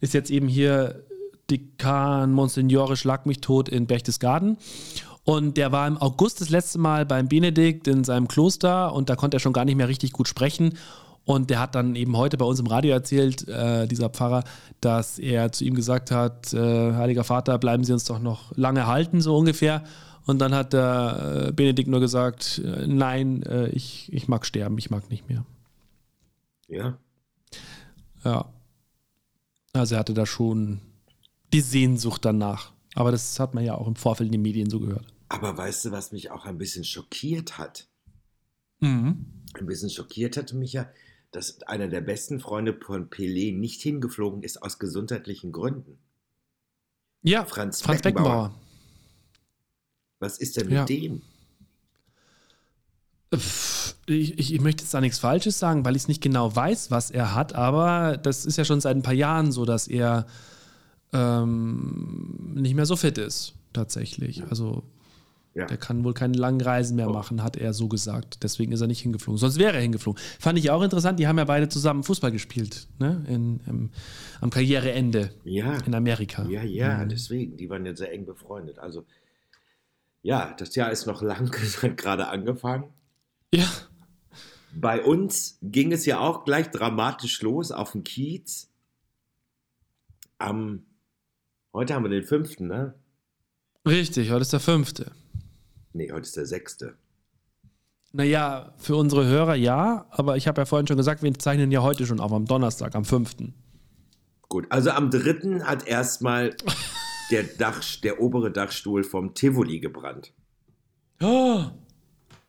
Ist 0.00 0.14
jetzt 0.14 0.30
eben 0.30 0.48
hier 0.48 1.04
Dekan 1.50 2.32
Monsignore 2.32 2.96
Schlag 2.96 3.26
mich 3.26 3.40
tot 3.40 3.68
in 3.68 3.86
Berchtesgaden. 3.86 4.56
Und 5.24 5.56
der 5.56 5.70
war 5.70 5.86
im 5.86 5.98
August 5.98 6.40
das 6.40 6.48
letzte 6.48 6.78
Mal 6.78 7.04
beim 7.04 7.28
Benedikt 7.28 7.86
in 7.86 8.04
seinem 8.04 8.26
Kloster 8.26 8.94
und 8.94 9.10
da 9.10 9.16
konnte 9.16 9.36
er 9.36 9.40
schon 9.40 9.52
gar 9.52 9.64
nicht 9.64 9.76
mehr 9.76 9.88
richtig 9.88 10.12
gut 10.12 10.28
sprechen. 10.28 10.78
Und 11.24 11.50
der 11.50 11.60
hat 11.60 11.74
dann 11.74 11.94
eben 11.94 12.16
heute 12.16 12.36
bei 12.36 12.44
uns 12.44 12.58
im 12.58 12.66
Radio 12.66 12.92
erzählt, 12.92 13.46
äh, 13.46 13.86
dieser 13.86 14.08
Pfarrer, 14.08 14.42
dass 14.80 15.18
er 15.18 15.52
zu 15.52 15.64
ihm 15.64 15.74
gesagt 15.74 16.10
hat, 16.10 16.52
äh, 16.52 16.94
Heiliger 16.94 17.24
Vater, 17.24 17.58
bleiben 17.58 17.84
Sie 17.84 17.92
uns 17.92 18.04
doch 18.04 18.18
noch 18.18 18.56
lange 18.56 18.86
halten, 18.86 19.20
so 19.20 19.36
ungefähr. 19.36 19.84
Und 20.26 20.38
dann 20.38 20.54
hat 20.54 20.72
der 20.72 21.48
äh, 21.48 21.52
Benedikt 21.52 21.88
nur 21.88 22.00
gesagt, 22.00 22.60
äh, 22.64 22.86
nein, 22.86 23.42
äh, 23.42 23.68
ich, 23.68 24.12
ich 24.12 24.28
mag 24.28 24.44
sterben, 24.44 24.78
ich 24.78 24.90
mag 24.90 25.10
nicht 25.10 25.28
mehr. 25.28 25.44
Ja. 26.68 26.98
Ja. 28.24 28.52
Also 29.72 29.94
er 29.94 30.00
hatte 30.00 30.14
da 30.14 30.26
schon 30.26 30.80
die 31.52 31.60
Sehnsucht 31.60 32.24
danach. 32.24 32.72
Aber 32.94 33.12
das 33.12 33.38
hat 33.38 33.54
man 33.54 33.64
ja 33.64 33.74
auch 33.74 33.86
im 33.86 33.96
Vorfeld 33.96 34.28
in 34.28 34.32
den 34.32 34.42
Medien 34.42 34.68
so 34.68 34.80
gehört. 34.80 35.06
Aber 35.28 35.56
weißt 35.56 35.84
du, 35.84 35.90
was 35.92 36.12
mich 36.12 36.30
auch 36.30 36.44
ein 36.44 36.58
bisschen 36.58 36.84
schockiert 36.84 37.56
hat? 37.56 37.88
Mhm. 38.80 39.26
Ein 39.54 39.66
bisschen 39.66 39.90
schockiert 39.90 40.36
hatte 40.36 40.56
mich 40.56 40.72
ja, 40.72 40.88
dass 41.30 41.62
einer 41.62 41.88
der 41.88 42.00
besten 42.00 42.40
Freunde 42.40 42.74
von 42.74 43.08
Pelé 43.08 43.56
nicht 43.56 43.80
hingeflogen 43.82 44.42
ist 44.42 44.62
aus 44.62 44.78
gesundheitlichen 44.78 45.52
Gründen. 45.52 45.98
Ja, 47.22 47.44
Franz, 47.44 47.82
Franz 47.82 48.02
Beckenbauer. 48.02 48.48
Beckenbauer. 48.48 48.60
Was 50.18 50.38
ist 50.38 50.56
denn 50.56 50.66
mit 50.66 50.74
ja. 50.74 50.84
dem? 50.84 51.22
Ich, 54.06 54.38
ich, 54.38 54.54
ich, 54.54 54.60
möchte 54.60 54.82
jetzt 54.82 54.92
da 54.92 55.00
nichts 55.00 55.20
Falsches 55.20 55.58
sagen, 55.58 55.84
weil 55.84 55.94
ich 55.94 56.02
es 56.02 56.08
nicht 56.08 56.20
genau 56.20 56.54
weiß, 56.54 56.90
was 56.90 57.10
er 57.10 57.34
hat, 57.34 57.54
aber 57.54 58.16
das 58.16 58.44
ist 58.44 58.58
ja 58.58 58.64
schon 58.64 58.80
seit 58.80 58.96
ein 58.96 59.02
paar 59.02 59.14
Jahren 59.14 59.52
so, 59.52 59.64
dass 59.64 59.86
er 59.86 60.26
ähm, 61.12 62.54
nicht 62.54 62.74
mehr 62.74 62.86
so 62.86 62.96
fit 62.96 63.18
ist, 63.18 63.54
tatsächlich. 63.72 64.42
Also 64.50 64.82
ja. 65.52 65.66
Der 65.66 65.78
kann 65.78 66.04
wohl 66.04 66.14
keine 66.14 66.36
langen 66.38 66.60
Reisen 66.60 66.94
mehr 66.96 67.10
oh. 67.10 67.12
machen, 67.12 67.42
hat 67.42 67.56
er 67.56 67.72
so 67.72 67.88
gesagt. 67.88 68.44
Deswegen 68.44 68.70
ist 68.70 68.80
er 68.80 68.86
nicht 68.86 69.00
hingeflogen. 69.00 69.36
Sonst 69.36 69.58
wäre 69.58 69.74
er 69.74 69.80
hingeflogen. 69.80 70.20
Fand 70.38 70.58
ich 70.58 70.70
auch 70.70 70.82
interessant. 70.82 71.18
Die 71.18 71.26
haben 71.26 71.38
ja 71.38 71.44
beide 71.44 71.68
zusammen 71.68 72.04
Fußball 72.04 72.30
gespielt, 72.30 72.86
ne? 73.00 73.24
In, 73.28 73.60
im, 73.66 73.90
am 74.40 74.50
Karriereende 74.50 75.30
ja. 75.42 75.78
in 75.78 75.94
Amerika. 75.94 76.46
Ja, 76.48 76.62
ja, 76.62 76.98
mhm. 76.98 77.08
deswegen. 77.08 77.56
Die 77.56 77.68
waren 77.68 77.84
ja 77.84 77.96
sehr 77.96 78.12
eng 78.12 78.26
befreundet. 78.26 78.78
Also, 78.78 79.06
ja, 80.22 80.54
das 80.56 80.76
Jahr 80.76 80.92
ist 80.92 81.06
noch 81.06 81.20
lang, 81.20 81.50
hat 81.82 81.96
gerade 81.96 82.28
angefangen. 82.28 82.84
Ja. 83.52 83.66
Bei 84.72 85.02
uns 85.02 85.58
ging 85.62 85.90
es 85.90 86.06
ja 86.06 86.20
auch 86.20 86.44
gleich 86.44 86.70
dramatisch 86.70 87.42
los 87.42 87.72
auf 87.72 87.90
dem 87.90 88.04
Kiez. 88.04 88.70
Am, 90.38 90.84
heute 91.72 91.94
haben 91.94 92.04
wir 92.04 92.10
den 92.10 92.22
fünften, 92.22 92.68
ne? 92.68 92.94
Richtig, 93.84 94.30
heute 94.30 94.42
ist 94.42 94.52
der 94.52 94.60
fünfte. 94.60 95.10
Nee, 95.92 96.10
heute 96.12 96.22
ist 96.22 96.36
der 96.36 96.46
sechste. 96.46 96.94
Naja, 98.12 98.74
für 98.78 98.96
unsere 98.96 99.26
Hörer 99.26 99.54
ja, 99.54 100.06
aber 100.10 100.36
ich 100.36 100.48
habe 100.48 100.60
ja 100.60 100.64
vorhin 100.64 100.86
schon 100.86 100.96
gesagt, 100.96 101.22
wir 101.22 101.32
zeichnen 101.34 101.70
ja 101.70 101.82
heute 101.82 102.06
schon 102.06 102.20
auf, 102.20 102.32
am 102.32 102.44
Donnerstag, 102.44 102.94
am 102.94 103.04
5. 103.04 103.36
Gut, 104.48 104.66
also 104.70 104.90
am 104.90 105.10
3. 105.10 105.60
hat 105.60 105.86
erstmal 105.86 106.56
der, 107.30 107.44
Dach, 107.44 107.82
der 108.02 108.20
obere 108.20 108.50
Dachstuhl 108.50 109.04
vom 109.04 109.34
Tivoli 109.34 109.78
gebrannt. 109.78 110.32
Oh. 111.20 111.66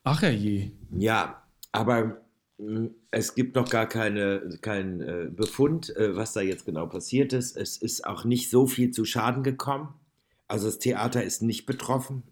Ach 0.04 0.24
je. 0.24 0.72
Ja, 0.92 1.44
aber 1.72 2.22
hm, 2.58 2.96
es 3.12 3.36
gibt 3.36 3.56
noch 3.56 3.70
gar 3.70 3.86
keine, 3.88 4.58
keinen 4.62 5.02
äh, 5.02 5.30
Befund, 5.30 5.96
äh, 5.96 6.16
was 6.16 6.34
da 6.34 6.42
jetzt 6.42 6.66
genau 6.66 6.88
passiert 6.88 7.34
ist. 7.34 7.56
Es 7.56 7.78
ist 7.78 8.06
auch 8.06 8.26
nicht 8.26 8.50
so 8.50 8.66
viel 8.66 8.90
zu 8.90 9.06
Schaden 9.06 9.44
gekommen. 9.44 9.94
Also 10.48 10.66
das 10.66 10.80
Theater 10.80 11.24
ist 11.24 11.44
nicht 11.44 11.68
betroffen. 11.68 12.24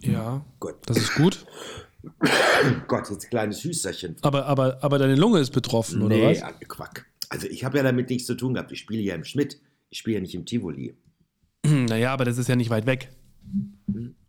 Ja, 0.00 0.44
gut. 0.60 0.76
Das 0.86 0.96
ist 0.96 1.14
gut. 1.14 1.46
Gott, 2.86 3.10
jetzt 3.10 3.24
ein 3.24 3.30
kleines 3.30 3.62
Hüsterchen. 3.64 4.16
Aber, 4.22 4.46
aber, 4.46 4.78
aber 4.82 4.98
deine 4.98 5.16
Lunge 5.16 5.40
ist 5.40 5.50
betroffen, 5.50 6.02
oder 6.02 6.16
nee, 6.16 6.40
was? 6.40 6.68
Quack. 6.68 7.06
Also 7.28 7.46
ich 7.46 7.64
habe 7.64 7.78
ja 7.78 7.82
damit 7.82 8.08
nichts 8.08 8.26
zu 8.26 8.34
tun 8.34 8.54
gehabt. 8.54 8.72
Ich 8.72 8.80
spiele 8.80 9.02
ja 9.02 9.14
im 9.14 9.24
Schmidt. 9.24 9.60
Ich 9.90 9.98
spiele 9.98 10.16
ja 10.16 10.20
nicht 10.20 10.34
im 10.34 10.46
Tivoli. 10.46 10.96
Naja, 11.64 12.12
aber 12.12 12.24
das 12.24 12.38
ist 12.38 12.48
ja 12.48 12.56
nicht 12.56 12.70
weit 12.70 12.86
weg. 12.86 13.10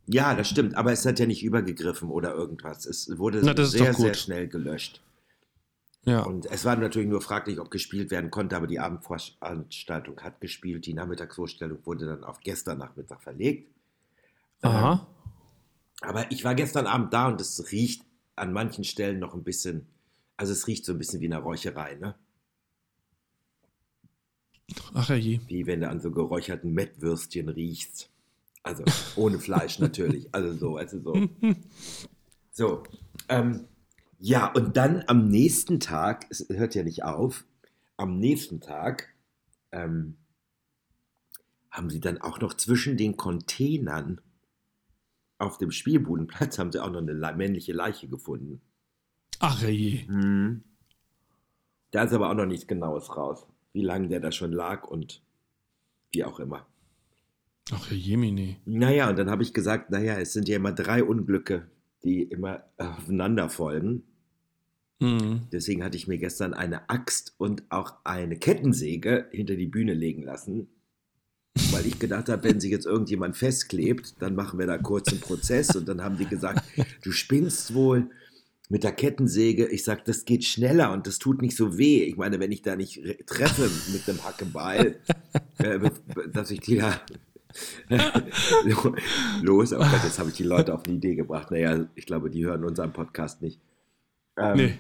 Ja, 0.07 0.33
das 0.35 0.49
stimmt. 0.49 0.75
Aber 0.75 0.91
es 0.91 1.05
hat 1.05 1.19
ja 1.19 1.25
nicht 1.25 1.43
übergegriffen 1.43 2.09
oder 2.09 2.33
irgendwas. 2.33 2.85
Es 2.85 3.17
wurde 3.17 3.41
Na, 3.43 3.55
sehr, 3.63 3.93
sehr 3.93 4.13
schnell 4.15 4.47
gelöscht. 4.47 5.01
Ja. 6.05 6.23
Und 6.23 6.45
es 6.47 6.65
war 6.65 6.75
natürlich 6.75 7.07
nur 7.07 7.21
fraglich, 7.21 7.59
ob 7.59 7.69
gespielt 7.69 8.09
werden 8.09 8.31
konnte, 8.31 8.55
aber 8.55 8.67
die 8.67 8.79
Abendveranstaltung 8.79 10.19
hat 10.21 10.41
gespielt. 10.41 10.85
Die 10.85 10.93
Nachmittagsvorstellung 10.93 11.85
wurde 11.85 12.05
dann 12.05 12.23
auf 12.23 12.39
gestern 12.39 12.79
Nachmittag 12.79 13.21
verlegt. 13.21 13.69
Aha. 14.61 15.07
Aber 16.01 16.31
ich 16.31 16.43
war 16.43 16.55
gestern 16.55 16.87
Abend 16.87 17.13
da 17.13 17.27
und 17.27 17.41
es 17.41 17.71
riecht 17.71 18.03
an 18.35 18.53
manchen 18.53 18.83
Stellen 18.83 19.19
noch 19.19 19.33
ein 19.33 19.43
bisschen, 19.43 19.87
also 20.37 20.53
es 20.53 20.67
riecht 20.67 20.85
so 20.85 20.93
ein 20.93 20.97
bisschen 20.97 21.19
wie 21.21 21.25
eine 21.25 21.37
Räucherei, 21.37 21.95
ne? 21.95 22.15
Ach 24.93 25.09
je. 25.09 25.39
Wie 25.47 25.65
wenn 25.65 25.81
du 25.81 25.89
an 25.89 25.99
so 25.99 26.11
geräucherten 26.11 26.73
Mettwürstchen 26.73 27.49
riechst. 27.49 28.09
Also 28.63 28.83
ohne 29.15 29.39
Fleisch 29.39 29.79
natürlich. 29.79 30.27
Also 30.33 30.53
so, 30.53 30.77
also 30.77 30.99
so. 30.99 31.29
So. 32.51 32.83
Ähm, 33.27 33.65
ja, 34.19 34.51
und 34.51 34.77
dann 34.77 35.03
am 35.07 35.27
nächsten 35.29 35.79
Tag, 35.79 36.27
es 36.29 36.45
hört 36.49 36.75
ja 36.75 36.83
nicht 36.83 37.03
auf, 37.03 37.45
am 37.97 38.19
nächsten 38.19 38.61
Tag 38.61 39.13
ähm, 39.71 40.17
haben 41.71 41.89
sie 41.89 41.99
dann 41.99 42.19
auch 42.19 42.39
noch 42.39 42.53
zwischen 42.53 42.97
den 42.97 43.17
Containern 43.17 44.21
auf 45.39 45.57
dem 45.57 45.71
Spielbudenplatz 45.71 46.59
haben 46.59 46.71
sie 46.71 46.83
auch 46.83 46.91
noch 46.91 47.01
eine 47.01 47.13
männliche 47.35 47.73
Leiche 47.73 48.07
gefunden. 48.07 48.61
Ach 49.39 49.63
je. 49.63 50.05
Mhm. 50.07 50.63
Da 51.91 52.03
ist 52.03 52.13
aber 52.13 52.29
auch 52.29 52.35
noch 52.35 52.45
nichts 52.45 52.67
Genaues 52.67 53.15
raus, 53.17 53.47
wie 53.73 53.81
lange 53.81 54.09
der 54.09 54.19
da 54.19 54.31
schon 54.31 54.51
lag 54.51 54.83
und 54.83 55.23
wie 56.11 56.23
auch 56.23 56.39
immer. 56.39 56.67
Ach 57.71 57.89
Jemini. 57.91 58.57
Naja, 58.65 59.09
und 59.09 59.17
dann 59.17 59.29
habe 59.29 59.43
ich 59.43 59.53
gesagt, 59.53 59.91
naja, 59.91 60.19
es 60.19 60.33
sind 60.33 60.47
ja 60.47 60.55
immer 60.55 60.71
drei 60.71 61.03
Unglücke, 61.03 61.69
die 62.03 62.23
immer 62.23 62.63
aufeinander 62.77 63.49
folgen. 63.49 64.03
Mhm. 64.99 65.47
Deswegen 65.51 65.83
hatte 65.83 65.97
ich 65.97 66.07
mir 66.07 66.17
gestern 66.17 66.53
eine 66.53 66.89
Axt 66.89 67.35
und 67.37 67.63
auch 67.69 67.93
eine 68.03 68.37
Kettensäge 68.37 69.29
hinter 69.31 69.55
die 69.55 69.67
Bühne 69.67 69.93
legen 69.93 70.23
lassen, 70.23 70.67
weil 71.71 71.85
ich 71.85 71.99
gedacht 71.99 72.29
habe, 72.29 72.43
wenn 72.43 72.59
sich 72.59 72.71
jetzt 72.71 72.85
irgendjemand 72.85 73.37
festklebt, 73.37 74.15
dann 74.19 74.35
machen 74.35 74.59
wir 74.59 74.67
da 74.67 74.77
kurz 74.77 75.09
einen 75.09 75.21
Prozess. 75.21 75.75
Und 75.75 75.87
dann 75.87 76.03
haben 76.03 76.17
die 76.17 76.25
gesagt, 76.25 76.63
du 77.03 77.11
spinnst 77.11 77.73
wohl 77.73 78.09
mit 78.69 78.83
der 78.83 78.91
Kettensäge. 78.91 79.67
Ich 79.67 79.83
sage, 79.83 80.01
das 80.05 80.25
geht 80.25 80.45
schneller 80.45 80.91
und 80.91 81.07
das 81.07 81.19
tut 81.19 81.41
nicht 81.41 81.57
so 81.57 81.77
weh. 81.77 82.03
Ich 82.03 82.17
meine, 82.17 82.39
wenn 82.39 82.51
ich 82.51 82.61
da 82.61 82.75
nicht 82.75 83.01
treffe 83.25 83.69
mit 83.91 84.07
dem 84.07 84.23
Hackebeil, 84.23 84.99
äh, 85.57 85.79
dass 86.31 86.51
ich 86.51 86.61
die 86.61 86.77
da 86.77 87.01
los. 89.41 89.73
Aber 89.73 89.89
oh 89.91 90.05
jetzt 90.05 90.19
habe 90.19 90.29
ich 90.29 90.35
die 90.35 90.43
Leute 90.43 90.73
auf 90.73 90.85
eine 90.85 90.95
Idee 90.95 91.15
gebracht. 91.15 91.51
Naja, 91.51 91.87
ich 91.95 92.05
glaube, 92.05 92.29
die 92.29 92.45
hören 92.45 92.63
unseren 92.63 92.93
Podcast 92.93 93.41
nicht. 93.41 93.59
Ähm, 94.37 94.57
nee. 94.57 94.77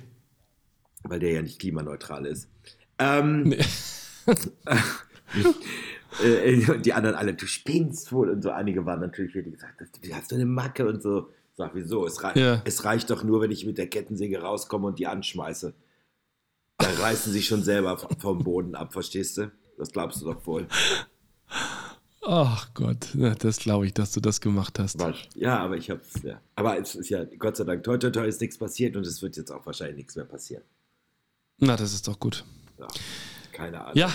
Weil 1.03 1.19
der 1.19 1.31
ja 1.31 1.41
nicht 1.41 1.59
klimaneutral 1.59 2.25
ist. 2.25 2.47
Ähm, 2.99 3.43
nee. 3.43 3.57
Äh, 6.23 6.79
die 6.79 6.93
anderen 6.93 7.15
alle, 7.15 7.33
du 7.33 7.47
spinnst 7.47 8.11
wohl 8.11 8.29
und 8.29 8.41
so. 8.41 8.51
Einige 8.51 8.85
waren 8.85 8.99
natürlich 8.99 9.35
wieder 9.35 9.49
gesagt, 9.49 9.81
du 9.81 10.13
hast 10.13 10.29
so 10.29 10.35
eine 10.35 10.45
Macke 10.45 10.87
und 10.87 11.01
so. 11.01 11.29
Sag, 11.55 11.71
wieso? 11.73 12.05
Es, 12.05 12.23
rei 12.23 12.33
ja. 12.35 12.61
es 12.65 12.85
reicht 12.85 13.09
doch 13.09 13.23
nur, 13.23 13.41
wenn 13.41 13.51
ich 13.51 13.65
mit 13.65 13.77
der 13.77 13.87
Kettensäge 13.87 14.41
rauskomme 14.41 14.87
und 14.87 14.99
die 14.99 15.07
anschmeiße. 15.07 15.73
Dann 16.77 16.95
reißen 16.95 17.33
sie 17.33 17.41
schon 17.41 17.63
selber 17.63 17.97
vom 17.97 18.43
Boden 18.43 18.75
ab, 18.75 18.93
verstehst 18.93 19.37
du? 19.37 19.51
Das 19.77 19.91
glaubst 19.91 20.21
du 20.21 20.25
doch 20.25 20.45
wohl. 20.47 20.67
Ach 22.21 22.73
Gott, 22.73 23.09
das 23.39 23.57
glaube 23.57 23.87
ich, 23.87 23.93
dass 23.93 24.11
du 24.13 24.19
das 24.19 24.39
gemacht 24.39 24.79
hast. 24.79 25.03
Ja, 25.35 25.59
aber 25.59 25.77
ich 25.77 25.89
habe 25.89 26.01
es, 26.01 26.21
ja. 26.23 26.39
Aber 26.55 26.77
es 26.77 26.95
ist 26.95 27.09
ja, 27.09 27.25
Gott 27.25 27.57
sei 27.57 27.63
Dank, 27.63 27.83
toi, 27.83 27.97
toi, 27.97 28.09
toi, 28.09 28.25
ist 28.25 28.39
nichts 28.39 28.57
passiert 28.57 28.95
und 28.95 29.05
es 29.05 29.21
wird 29.21 29.35
jetzt 29.35 29.51
auch 29.51 29.65
wahrscheinlich 29.65 29.97
nichts 29.97 30.15
mehr 30.15 30.25
passieren. 30.25 30.63
Na, 31.57 31.75
das 31.75 31.93
ist 31.93 32.07
doch 32.07 32.19
gut. 32.19 32.45
Ja 32.77 32.87
keine 33.51 33.81
Ahnung. 33.81 33.95
Ja, 33.95 34.11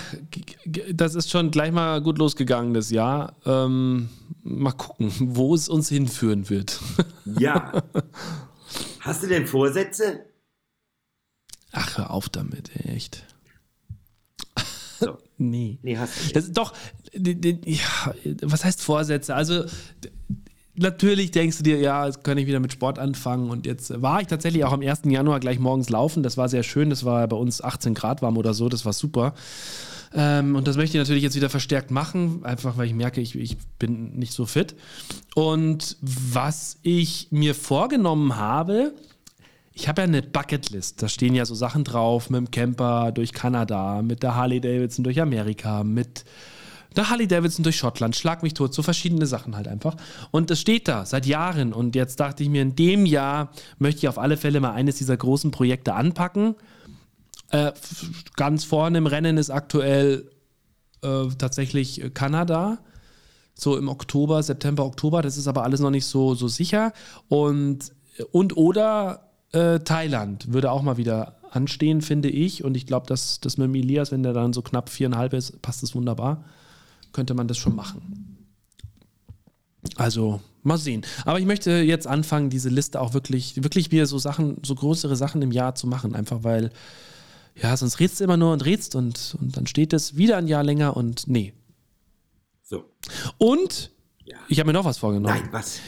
das 0.92 1.14
ist 1.14 1.30
schon 1.30 1.50
gleich 1.50 1.72
mal 1.72 2.00
gut 2.00 2.18
losgegangen, 2.18 2.74
das 2.74 2.90
Jahr. 2.90 3.34
Ähm, 3.44 4.08
mal 4.42 4.72
gucken, 4.72 5.12
wo 5.34 5.54
es 5.54 5.68
uns 5.68 5.88
hinführen 5.88 6.48
wird. 6.50 6.80
Ja. 7.26 7.82
Hast 9.00 9.22
du 9.22 9.26
denn 9.26 9.46
Vorsätze? 9.46 10.26
Ach, 11.72 11.96
hör 11.96 12.10
auf 12.10 12.28
damit, 12.28 12.70
echt. 12.86 13.24
So. 15.00 15.18
nee. 15.38 15.78
Nee, 15.82 15.96
hast 15.96 16.16
du 16.16 16.22
nicht. 16.22 16.36
Das 16.36 16.52
doch, 16.52 16.74
ja, 17.14 18.14
was 18.42 18.64
heißt 18.64 18.82
Vorsätze? 18.82 19.34
Also, 19.34 19.64
natürlich 20.76 21.30
denkst 21.30 21.58
du 21.58 21.62
dir, 21.62 21.78
ja, 21.78 22.06
jetzt 22.06 22.24
kann 22.24 22.38
ich 22.38 22.46
wieder 22.46 22.60
mit 22.60 22.72
Sport 22.72 22.98
anfangen. 22.98 23.50
Und 23.50 23.66
jetzt 23.66 24.02
war 24.02 24.20
ich 24.20 24.26
tatsächlich 24.26 24.64
auch 24.64 24.72
am 24.72 24.82
1. 24.82 25.02
Januar 25.04 25.40
gleich 25.40 25.58
morgens 25.58 25.90
laufen. 25.90 26.22
Das 26.22 26.36
war 26.36 26.48
sehr 26.48 26.62
schön. 26.62 26.90
Das 26.90 27.04
war 27.04 27.26
bei 27.28 27.36
uns 27.36 27.62
18 27.62 27.94
Grad 27.94 28.22
warm 28.22 28.36
oder 28.36 28.54
so. 28.54 28.68
Das 28.68 28.84
war 28.84 28.92
super. 28.92 29.34
Ähm, 30.14 30.54
und 30.54 30.68
das 30.68 30.76
möchte 30.76 30.96
ich 30.96 31.02
natürlich 31.02 31.22
jetzt 31.22 31.36
wieder 31.36 31.50
verstärkt 31.50 31.90
machen, 31.90 32.44
einfach 32.44 32.76
weil 32.76 32.86
ich 32.86 32.94
merke, 32.94 33.20
ich, 33.20 33.34
ich 33.36 33.56
bin 33.78 34.16
nicht 34.16 34.32
so 34.32 34.46
fit. 34.46 34.76
Und 35.34 35.96
was 36.00 36.78
ich 36.82 37.28
mir 37.30 37.54
vorgenommen 37.54 38.36
habe, 38.36 38.92
ich 39.72 39.88
habe 39.88 40.02
ja 40.02 40.06
eine 40.06 40.22
Bucketlist. 40.22 41.02
Da 41.02 41.08
stehen 41.08 41.34
ja 41.34 41.44
so 41.44 41.56
Sachen 41.56 41.82
drauf 41.82 42.30
mit 42.30 42.38
dem 42.38 42.50
Camper 42.52 43.10
durch 43.10 43.32
Kanada, 43.32 44.02
mit 44.02 44.22
der 44.22 44.36
Harley 44.36 44.60
Davidson 44.60 45.02
durch 45.02 45.20
Amerika, 45.20 45.82
mit 45.82 46.24
der 46.96 47.10
Harley 47.10 47.26
Davidson 47.26 47.62
durch 47.62 47.76
Schottland, 47.76 48.16
schlag 48.16 48.42
mich 48.42 48.54
tot, 48.54 48.74
so 48.74 48.82
verschiedene 48.82 49.26
Sachen 49.26 49.56
halt 49.56 49.68
einfach. 49.68 49.96
Und 50.30 50.50
das 50.50 50.60
steht 50.60 50.88
da 50.88 51.04
seit 51.04 51.26
Jahren. 51.26 51.72
Und 51.72 51.94
jetzt 51.94 52.20
dachte 52.20 52.42
ich 52.42 52.48
mir, 52.48 52.62
in 52.62 52.76
dem 52.76 53.06
Jahr 53.06 53.50
möchte 53.78 53.98
ich 53.98 54.08
auf 54.08 54.18
alle 54.18 54.36
Fälle 54.36 54.60
mal 54.60 54.72
eines 54.72 54.96
dieser 54.96 55.16
großen 55.16 55.50
Projekte 55.50 55.94
anpacken. 55.94 56.54
Äh, 57.50 57.72
ganz 58.36 58.64
vorne 58.64 58.98
im 58.98 59.06
Rennen 59.06 59.36
ist 59.36 59.50
aktuell 59.50 60.30
äh, 61.02 61.26
tatsächlich 61.38 62.02
Kanada. 62.14 62.78
So 63.54 63.76
im 63.76 63.88
Oktober, 63.88 64.42
September, 64.42 64.84
Oktober. 64.84 65.22
Das 65.22 65.36
ist 65.36 65.48
aber 65.48 65.62
alles 65.64 65.80
noch 65.80 65.90
nicht 65.90 66.06
so, 66.06 66.34
so 66.34 66.48
sicher. 66.48 66.92
Und, 67.28 67.92
und 68.32 68.56
oder 68.56 69.30
äh, 69.52 69.80
Thailand 69.80 70.52
würde 70.52 70.70
auch 70.70 70.82
mal 70.82 70.96
wieder 70.96 71.36
anstehen, 71.50 72.02
finde 72.02 72.28
ich. 72.28 72.64
Und 72.64 72.76
ich 72.76 72.86
glaube, 72.86 73.06
dass 73.06 73.40
das 73.40 73.58
mit 73.58 73.66
dem 73.66 73.74
Elias, 73.74 74.12
wenn 74.12 74.22
der 74.22 74.32
dann 74.32 74.52
so 74.52 74.62
knapp 74.62 74.88
viereinhalb 74.88 75.32
ist, 75.34 75.60
passt 75.62 75.82
das 75.82 75.94
wunderbar 75.94 76.44
könnte 77.14 77.32
man 77.32 77.48
das 77.48 77.56
schon 77.56 77.74
machen. 77.74 78.36
Also, 79.96 80.40
mal 80.62 80.78
sehen. 80.78 81.02
Aber 81.24 81.38
ich 81.38 81.46
möchte 81.46 81.70
jetzt 81.70 82.06
anfangen, 82.06 82.50
diese 82.50 82.68
Liste 82.68 83.00
auch 83.00 83.14
wirklich, 83.14 83.62
wirklich 83.62 83.90
wieder 83.90 84.06
so 84.06 84.18
Sachen, 84.18 84.58
so 84.62 84.74
größere 84.74 85.16
Sachen 85.16 85.40
im 85.42 85.52
Jahr 85.52 85.74
zu 85.74 85.86
machen. 85.86 86.14
Einfach 86.14 86.42
weil, 86.42 86.70
ja, 87.54 87.76
sonst 87.76 88.00
redst 88.00 88.20
du 88.20 88.24
immer 88.24 88.36
nur 88.36 88.52
und 88.52 88.64
redst 88.64 88.94
und, 88.94 89.36
und 89.40 89.56
dann 89.56 89.66
steht 89.66 89.92
es 89.92 90.16
wieder 90.16 90.36
ein 90.36 90.48
Jahr 90.48 90.64
länger 90.64 90.96
und 90.96 91.28
nee. 91.28 91.52
So. 92.62 92.84
Und 93.38 93.92
ja. 94.24 94.36
ich 94.48 94.58
habe 94.58 94.68
mir 94.68 94.72
noch 94.72 94.84
was 94.84 94.98
vorgenommen. 94.98 95.38
Nein, 95.38 95.48
was? 95.52 95.80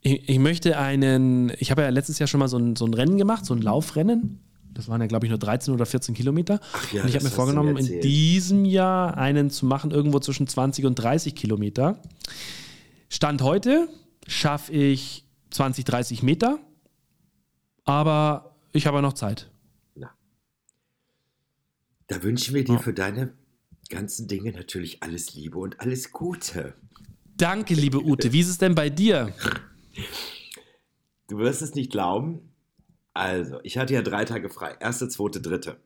Ich, 0.00 0.28
ich 0.28 0.38
möchte 0.38 0.76
einen, 0.76 1.52
ich 1.58 1.70
habe 1.70 1.82
ja 1.82 1.88
letztes 1.88 2.18
Jahr 2.18 2.26
schon 2.26 2.40
mal 2.40 2.48
so 2.48 2.58
ein, 2.58 2.76
so 2.76 2.84
ein 2.86 2.94
Rennen 2.94 3.16
gemacht, 3.16 3.46
so 3.46 3.54
ein 3.54 3.62
Laufrennen. 3.62 4.40
Das 4.74 4.88
waren 4.88 5.00
ja, 5.00 5.06
glaube 5.06 5.26
ich, 5.26 5.30
nur 5.30 5.38
13 5.38 5.72
oder 5.72 5.86
14 5.86 6.14
Kilometer. 6.14 6.60
Ja, 6.92 7.02
und 7.02 7.08
ich 7.08 7.14
habe 7.14 7.24
mir 7.24 7.30
vorgenommen, 7.30 7.76
in 7.76 8.00
diesem 8.00 8.64
Jahr 8.64 9.16
einen 9.16 9.50
zu 9.50 9.66
machen, 9.66 9.92
irgendwo 9.92 10.18
zwischen 10.18 10.46
20 10.46 10.84
und 10.84 10.96
30 10.96 11.34
Kilometer. 11.34 12.02
Stand 13.08 13.42
heute 13.42 13.88
schaffe 14.26 14.72
ich 14.72 15.24
20, 15.50 15.84
30 15.84 16.22
Meter, 16.22 16.58
aber 17.84 18.56
ich 18.72 18.86
habe 18.86 18.98
ja 18.98 19.02
noch 19.02 19.12
Zeit. 19.12 19.50
Na. 19.94 20.10
Da 22.08 22.22
wünschen 22.22 22.54
wir 22.54 22.64
dir 22.64 22.74
ja. 22.74 22.78
für 22.78 22.92
deine 22.92 23.34
ganzen 23.88 24.26
Dinge 24.26 24.50
natürlich 24.52 25.02
alles 25.02 25.34
Liebe 25.34 25.58
und 25.58 25.80
alles 25.80 26.10
Gute. 26.10 26.74
Danke, 27.36 27.74
liebe 27.74 28.02
Ute. 28.02 28.32
Wie 28.32 28.40
ist 28.40 28.48
es 28.48 28.58
denn 28.58 28.74
bei 28.74 28.90
dir? 28.90 29.32
Du 31.28 31.38
wirst 31.38 31.62
es 31.62 31.74
nicht 31.74 31.90
glauben, 31.90 32.53
also, 33.14 33.60
ich 33.62 33.78
hatte 33.78 33.94
ja 33.94 34.02
drei 34.02 34.24
Tage 34.24 34.50
frei. 34.50 34.76
Erste, 34.80 35.08
zweite, 35.08 35.40
dritte. 35.40 35.76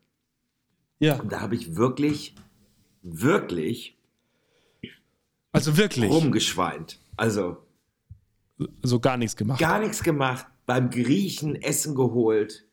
Ja. 0.99 1.21
Und 1.21 1.31
da 1.31 1.41
habe 1.41 1.55
ich 1.55 1.77
wirklich, 1.77 2.35
wirklich. 3.03 3.97
Also 5.53 5.77
wirklich. 5.77 6.11
Rumgeschweint. 6.11 6.99
Also. 7.17 7.59
So 8.83 8.99
gar 8.99 9.17
nichts 9.19 9.37
gemacht. 9.37 9.61
Gar 9.61 9.81
nichts 9.81 10.03
gemacht. 10.03 10.47
Beim 10.67 10.91
Griechen 10.91 11.55
Essen 11.55 11.95
geholt. 11.95 12.65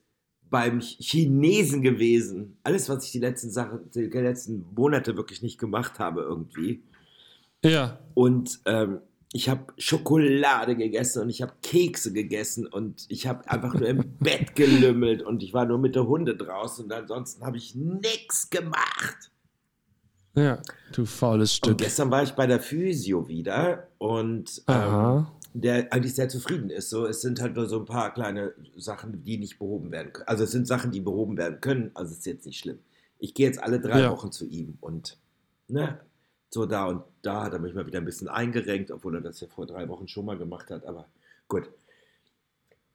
Beim 0.50 0.80
Chinesen 0.80 1.82
gewesen. 1.82 2.58
Alles, 2.64 2.88
was 2.88 3.06
ich 3.06 3.12
die 3.12 3.20
letzten 3.20 3.52
Sachen, 3.52 3.92
die 3.92 4.04
letzten 4.04 4.66
Monate 4.74 5.18
wirklich 5.18 5.42
nicht 5.42 5.60
gemacht 5.60 6.00
habe, 6.00 6.22
irgendwie. 6.22 6.82
Ja. 7.64 8.00
Und 8.14 8.62
ähm, 8.66 9.00
ich 9.36 9.50
habe 9.50 9.66
Schokolade 9.78 10.78
gegessen 10.78 11.22
und 11.22 11.30
ich 11.30 11.42
habe 11.42 11.52
Kekse 11.62 12.14
gegessen 12.14 12.66
und 12.66 13.06
ich 13.10 13.28
habe 13.28 13.52
einfach 13.52 13.74
nur 13.74 13.90
im 13.90 14.16
Bett 14.20 14.56
gelümmelt 14.56 15.24
und 15.24 15.44
ich 15.44 15.54
war 15.54 15.66
nur 15.66 15.78
mit 15.78 15.94
der 15.96 16.08
Hunde 16.08 16.38
draußen 16.38 16.86
und 16.86 16.94
ansonsten 16.94 17.46
habe 17.46 17.58
ich 17.58 17.76
nichts 17.76 18.50
gemacht. 18.50 19.32
Ja, 20.36 20.62
du 20.94 21.06
faules 21.06 21.54
Stück. 21.54 21.72
Und 21.72 21.82
gestern 21.82 22.12
war 22.12 22.24
ich 22.24 22.32
bei 22.32 22.48
der 22.48 22.62
Physio 22.62 23.28
wieder 23.28 23.90
und 23.98 24.64
ähm, 24.70 25.28
der 25.54 25.92
eigentlich 25.92 26.16
sehr 26.16 26.30
zufrieden 26.30 26.70
ist. 26.70 26.90
So, 26.90 27.06
es 27.06 27.20
sind 27.20 27.42
halt 27.42 27.58
nur 27.58 27.68
so 27.68 27.80
ein 27.80 27.86
paar 27.86 28.14
kleine 28.14 28.54
Sachen, 28.78 29.22
die 29.26 29.38
nicht 29.38 29.60
behoben 29.60 29.92
werden 29.92 30.14
können. 30.14 30.30
Also 30.30 30.46
es 30.46 30.52
sind 30.52 30.66
Sachen, 30.66 30.92
die 30.92 31.02
behoben 31.02 31.36
werden 31.36 31.60
können, 31.60 31.92
also 31.94 32.14
es 32.14 32.20
ist 32.20 32.26
jetzt 32.26 32.46
nicht 32.46 32.60
schlimm. 32.60 32.80
Ich 33.20 33.34
gehe 33.34 33.48
jetzt 33.48 33.62
alle 33.62 33.82
drei 33.82 34.00
ja. 34.00 34.12
Wochen 34.12 34.32
zu 34.32 34.46
ihm 34.46 34.78
und 34.80 35.18
ne, 35.68 36.00
so 36.56 36.66
da 36.66 36.86
und 36.86 37.04
da 37.22 37.44
hat 37.44 37.54
er 37.54 37.60
mich 37.60 37.74
mal 37.74 37.86
wieder 37.86 38.00
ein 38.00 38.06
bisschen 38.06 38.30
eingerenkt, 38.30 38.90
obwohl 38.90 39.16
er 39.16 39.22
das 39.22 39.42
ja 39.42 39.48
vor 39.48 39.68
drei 39.68 39.90
Wochen 39.90 40.08
schon 40.08 40.26
mal 40.26 40.38
gemacht 40.38 40.72
hat, 40.72 40.86
aber 40.86 41.06
gut. 41.50 41.70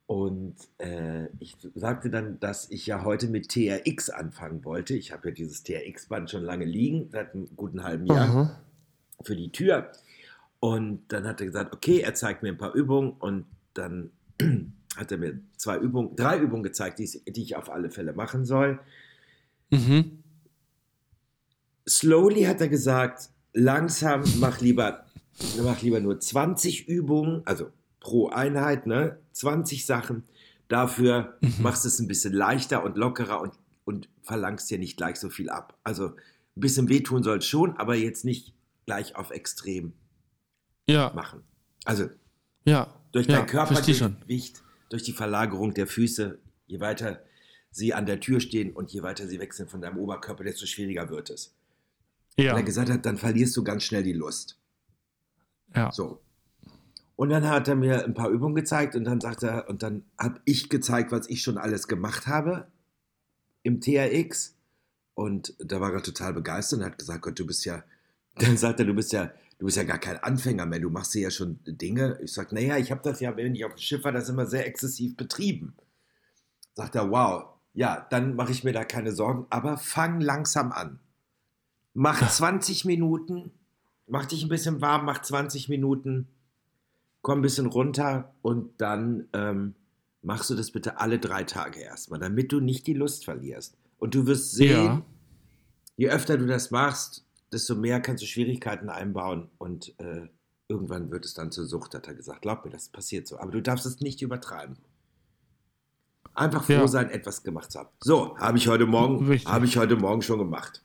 Und 0.06 0.56
äh, 0.78 1.26
ich 1.38 1.56
sagte 1.74 2.08
dann, 2.08 2.40
dass 2.40 2.70
ich 2.70 2.86
ja 2.86 3.04
heute 3.04 3.28
mit 3.28 3.50
TRX 3.50 4.08
anfangen 4.08 4.64
wollte. 4.64 4.94
Ich 4.94 5.12
habe 5.12 5.28
ja 5.28 5.34
dieses 5.34 5.62
TRX-Band 5.62 6.30
schon 6.30 6.42
lange 6.42 6.64
liegen, 6.64 7.10
seit 7.12 7.34
einem 7.34 7.54
guten 7.54 7.84
halben 7.84 8.06
Jahr, 8.06 8.26
mhm. 8.44 8.50
für 9.22 9.36
die 9.36 9.52
Tür. 9.52 9.92
Und 10.58 11.02
dann 11.08 11.28
hat 11.28 11.40
er 11.40 11.46
gesagt, 11.46 11.74
okay, 11.74 12.00
er 12.00 12.14
zeigt 12.14 12.42
mir 12.42 12.48
ein 12.48 12.58
paar 12.58 12.74
Übungen 12.74 13.12
und 13.12 13.44
dann 13.74 14.10
hat 14.96 15.12
er 15.12 15.18
mir 15.18 15.38
zwei 15.58 15.76
Übungen, 15.76 16.16
drei 16.16 16.38
Übungen 16.38 16.62
gezeigt, 16.62 16.98
die, 16.98 17.06
die 17.30 17.42
ich 17.42 17.56
auf 17.56 17.70
alle 17.70 17.90
Fälle 17.90 18.14
machen 18.14 18.46
soll. 18.46 18.80
Mhm. 19.68 20.22
Slowly 21.86 22.44
hat 22.44 22.62
er 22.62 22.68
gesagt, 22.68 23.28
langsam 23.52 24.24
mach 24.38 24.60
lieber, 24.60 25.06
mach 25.62 25.82
lieber 25.82 26.00
nur 26.00 26.20
20 26.20 26.88
Übungen, 26.88 27.42
also 27.46 27.70
pro 28.00 28.28
Einheit, 28.28 28.86
ne? 28.86 29.18
20 29.32 29.86
Sachen. 29.86 30.24
Dafür 30.68 31.36
mhm. 31.40 31.54
machst 31.60 31.84
du 31.84 31.88
es 31.88 31.98
ein 31.98 32.08
bisschen 32.08 32.32
leichter 32.32 32.84
und 32.84 32.96
lockerer 32.96 33.40
und, 33.40 33.54
und 33.84 34.08
verlangst 34.22 34.70
dir 34.70 34.78
nicht 34.78 34.96
gleich 34.96 35.16
so 35.16 35.28
viel 35.28 35.50
ab. 35.50 35.78
Also 35.84 36.06
ein 36.06 36.60
bisschen 36.60 36.88
wehtun 36.88 37.22
soll 37.22 37.38
es 37.38 37.46
schon, 37.46 37.76
aber 37.76 37.96
jetzt 37.96 38.24
nicht 38.24 38.54
gleich 38.86 39.16
auf 39.16 39.30
extrem 39.30 39.92
ja. 40.88 41.12
machen. 41.14 41.42
Also 41.84 42.08
ja. 42.64 42.94
durch 43.12 43.26
dein 43.26 43.40
ja, 43.40 43.46
Körpergewicht, 43.46 44.62
durch 44.88 45.02
die 45.02 45.12
Verlagerung 45.12 45.74
der 45.74 45.86
Füße, 45.86 46.38
je 46.66 46.80
weiter 46.80 47.22
sie 47.70 47.94
an 47.94 48.06
der 48.06 48.20
Tür 48.20 48.40
stehen 48.40 48.72
und 48.72 48.92
je 48.92 49.02
weiter 49.02 49.26
sie 49.28 49.38
wechseln 49.38 49.68
von 49.68 49.80
deinem 49.80 49.98
Oberkörper, 49.98 50.44
desto 50.44 50.66
schwieriger 50.66 51.08
wird 51.08 51.30
es. 51.30 51.54
Ja. 52.40 52.52
Und 52.52 52.58
er 52.58 52.64
gesagt 52.64 52.90
hat, 52.90 53.06
dann 53.06 53.16
verlierst 53.16 53.56
du 53.56 53.64
ganz 53.64 53.84
schnell 53.84 54.02
die 54.02 54.12
Lust. 54.12 54.58
Ja. 55.74 55.90
So. 55.92 56.20
Und 57.16 57.28
dann 57.28 57.46
hat 57.46 57.68
er 57.68 57.74
mir 57.74 58.04
ein 58.04 58.14
paar 58.14 58.30
Übungen 58.30 58.54
gezeigt 58.54 58.96
und 58.96 59.04
dann 59.04 59.20
sagt 59.20 59.42
er, 59.42 59.68
und 59.68 59.82
dann 59.82 60.04
habe 60.18 60.40
ich 60.46 60.70
gezeigt, 60.70 61.12
was 61.12 61.28
ich 61.28 61.42
schon 61.42 61.58
alles 61.58 61.86
gemacht 61.86 62.26
habe 62.26 62.66
im 63.62 63.80
TRX. 63.80 64.56
Und 65.14 65.54
da 65.58 65.80
war 65.82 65.92
er 65.92 66.02
total 66.02 66.32
begeistert 66.32 66.78
und 66.78 66.86
hat 66.86 66.98
gesagt, 66.98 67.20
Gott, 67.20 67.38
du 67.38 67.46
bist 67.46 67.64
ja, 67.66 67.84
dann 68.36 68.56
sagt 68.56 68.80
er, 68.80 68.86
du 68.86 68.94
bist 68.94 69.12
ja, 69.12 69.30
du 69.58 69.66
bist 69.66 69.76
ja 69.76 69.84
gar 69.84 69.98
kein 69.98 70.16
Anfänger 70.16 70.64
mehr, 70.64 70.80
du 70.80 70.88
machst 70.88 71.14
ja 71.14 71.30
schon 71.30 71.58
Dinge. 71.66 72.18
Ich 72.22 72.32
sage, 72.32 72.54
naja, 72.54 72.78
ich 72.78 72.90
habe 72.90 73.02
das 73.04 73.20
ja, 73.20 73.36
wenn 73.36 73.54
ich 73.54 73.66
auf 73.66 73.74
dem 73.74 73.78
Schiff 73.78 74.02
war, 74.04 74.12
das 74.12 74.30
immer 74.30 74.46
sehr 74.46 74.66
exzessiv 74.66 75.14
betrieben. 75.16 75.74
Sagt 76.74 76.94
er, 76.94 77.10
wow, 77.10 77.48
ja, 77.74 78.06
dann 78.08 78.34
mache 78.34 78.52
ich 78.52 78.64
mir 78.64 78.72
da 78.72 78.84
keine 78.84 79.12
Sorgen, 79.12 79.46
aber 79.50 79.76
fang 79.76 80.20
langsam 80.20 80.72
an. 80.72 81.00
Mach 81.94 82.28
20 82.30 82.84
Minuten, 82.84 83.50
mach 84.06 84.26
dich 84.26 84.42
ein 84.42 84.48
bisschen 84.48 84.80
warm, 84.80 85.04
mach 85.04 85.22
20 85.22 85.68
Minuten 85.68 86.28
komm 87.22 87.40
ein 87.40 87.42
bisschen 87.42 87.66
runter 87.66 88.34
und 88.42 88.80
dann 88.80 89.28
ähm, 89.32 89.74
machst 90.22 90.50
du 90.50 90.54
das 90.54 90.70
bitte 90.70 90.98
alle 90.98 91.18
drei 91.18 91.44
Tage 91.44 91.80
erstmal, 91.80 92.20
damit 92.20 92.52
du 92.52 92.60
nicht 92.60 92.86
die 92.86 92.94
Lust 92.94 93.24
verlierst. 93.24 93.76
Und 93.98 94.14
du 94.14 94.26
wirst 94.26 94.52
sehen, 94.52 94.84
ja. 94.84 95.02
je 95.96 96.10
öfter 96.10 96.38
du 96.38 96.46
das 96.46 96.70
machst, 96.70 97.26
desto 97.52 97.74
mehr 97.74 98.00
kannst 98.00 98.22
du 98.22 98.26
Schwierigkeiten 98.26 98.88
einbauen 98.88 99.50
und 99.58 99.94
äh, 99.98 100.28
irgendwann 100.68 101.10
wird 101.10 101.24
es 101.24 101.34
dann 101.34 101.50
zur 101.50 101.66
Sucht, 101.66 101.94
hat 101.94 102.06
er 102.06 102.14
gesagt. 102.14 102.42
Glaub 102.42 102.64
mir, 102.64 102.70
das 102.70 102.88
passiert 102.88 103.26
so. 103.26 103.38
Aber 103.38 103.50
du 103.50 103.60
darfst 103.60 103.84
es 103.84 104.00
nicht 104.00 104.22
übertreiben. 104.22 104.78
Einfach 106.32 106.64
froh 106.64 106.72
ja. 106.72 106.88
sein, 106.88 107.10
etwas 107.10 107.42
gemacht 107.42 107.72
zu 107.72 107.80
haben. 107.80 107.88
So, 108.00 108.38
habe 108.38 108.56
ich 108.56 108.68
heute 108.68 108.86
Morgen, 108.86 109.28
habe 109.44 109.64
ich 109.66 109.76
heute 109.76 109.96
Morgen 109.96 110.22
schon 110.22 110.38
gemacht. 110.38 110.82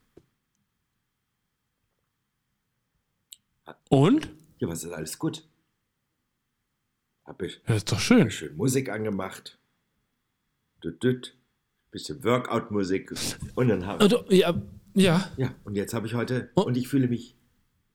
Und? 3.90 4.30
Ja, 4.60 4.68
was 4.68 4.84
ist 4.84 4.92
alles 4.92 5.20
gut? 5.20 5.48
Habe 7.26 7.48
ich. 7.48 7.62
Das 7.66 7.78
ist 7.78 7.92
doch 7.92 8.00
schön. 8.00 8.30
Schön 8.30 8.56
Musik 8.56 8.90
angemacht. 8.90 9.58
Düt, 10.84 11.02
düt. 11.02 11.38
Bisschen 11.92 12.24
Workout-Musik. 12.24 13.14
Und 13.56 13.68
dann 13.70 13.86
habe 13.86 14.06
ich. 14.06 14.14
Ja, 14.42 14.62
ja. 14.94 15.30
Ja, 15.38 15.54
und 15.64 15.76
jetzt 15.76 15.94
habe 15.94 16.08
ich 16.08 16.14
heute. 16.14 16.50
Oh. 16.56 16.62
Und 16.62 16.78
ich 16.78 16.88
fühle 16.88 17.08
mich. 17.08 17.36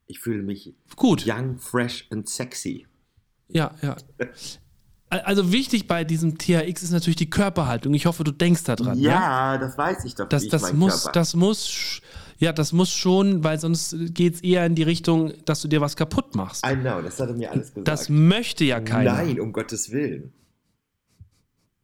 Ich 0.07 0.18
fühle 0.18 0.42
mich 0.42 0.75
gut. 0.97 1.25
Young, 1.27 1.59
fresh 1.59 2.07
and 2.11 2.29
sexy. 2.29 2.87
Ja, 3.49 3.75
ja. 3.83 3.97
Also 5.11 5.51
wichtig 5.51 5.88
bei 5.88 6.05
diesem 6.05 6.38
THX 6.38 6.85
ist 6.85 6.92
natürlich 6.92 7.16
die 7.16 7.29
Körperhaltung. 7.29 7.92
Ich 7.94 8.07
hoffe, 8.07 8.23
du 8.23 8.31
denkst 8.31 8.62
daran. 8.62 8.97
Ja, 8.97 9.55
ne? 9.55 9.59
das 9.59 9.77
weiß 9.77 10.05
ich 10.05 10.14
doch. 10.14 10.29
Das, 10.29 10.47
das, 10.47 10.73
muss, 10.73 11.09
das 11.12 11.35
muss 11.35 12.01
ja, 12.40 12.53
das 12.53 12.72
muss 12.72 12.90
schon, 12.90 13.44
weil 13.44 13.61
sonst 13.61 13.94
geht 14.14 14.37
es 14.37 14.40
eher 14.40 14.64
in 14.64 14.74
die 14.74 14.83
Richtung, 14.83 15.33
dass 15.44 15.61
du 15.61 15.68
dir 15.68 15.83
was 15.83 15.94
kaputt 15.94 16.35
machst. 16.35 16.66
I 16.66 16.74
know, 16.74 17.03
das 17.03 17.20
hat 17.20 17.29
er 17.29 17.35
mir 17.35 17.50
alles 17.50 17.68
gesagt. 17.68 17.87
Das 17.87 18.09
möchte 18.09 18.64
ja 18.64 18.81
keiner. 18.81 19.12
Nein, 19.12 19.38
um 19.40 19.53
Gottes 19.53 19.90
Willen. 19.90 20.33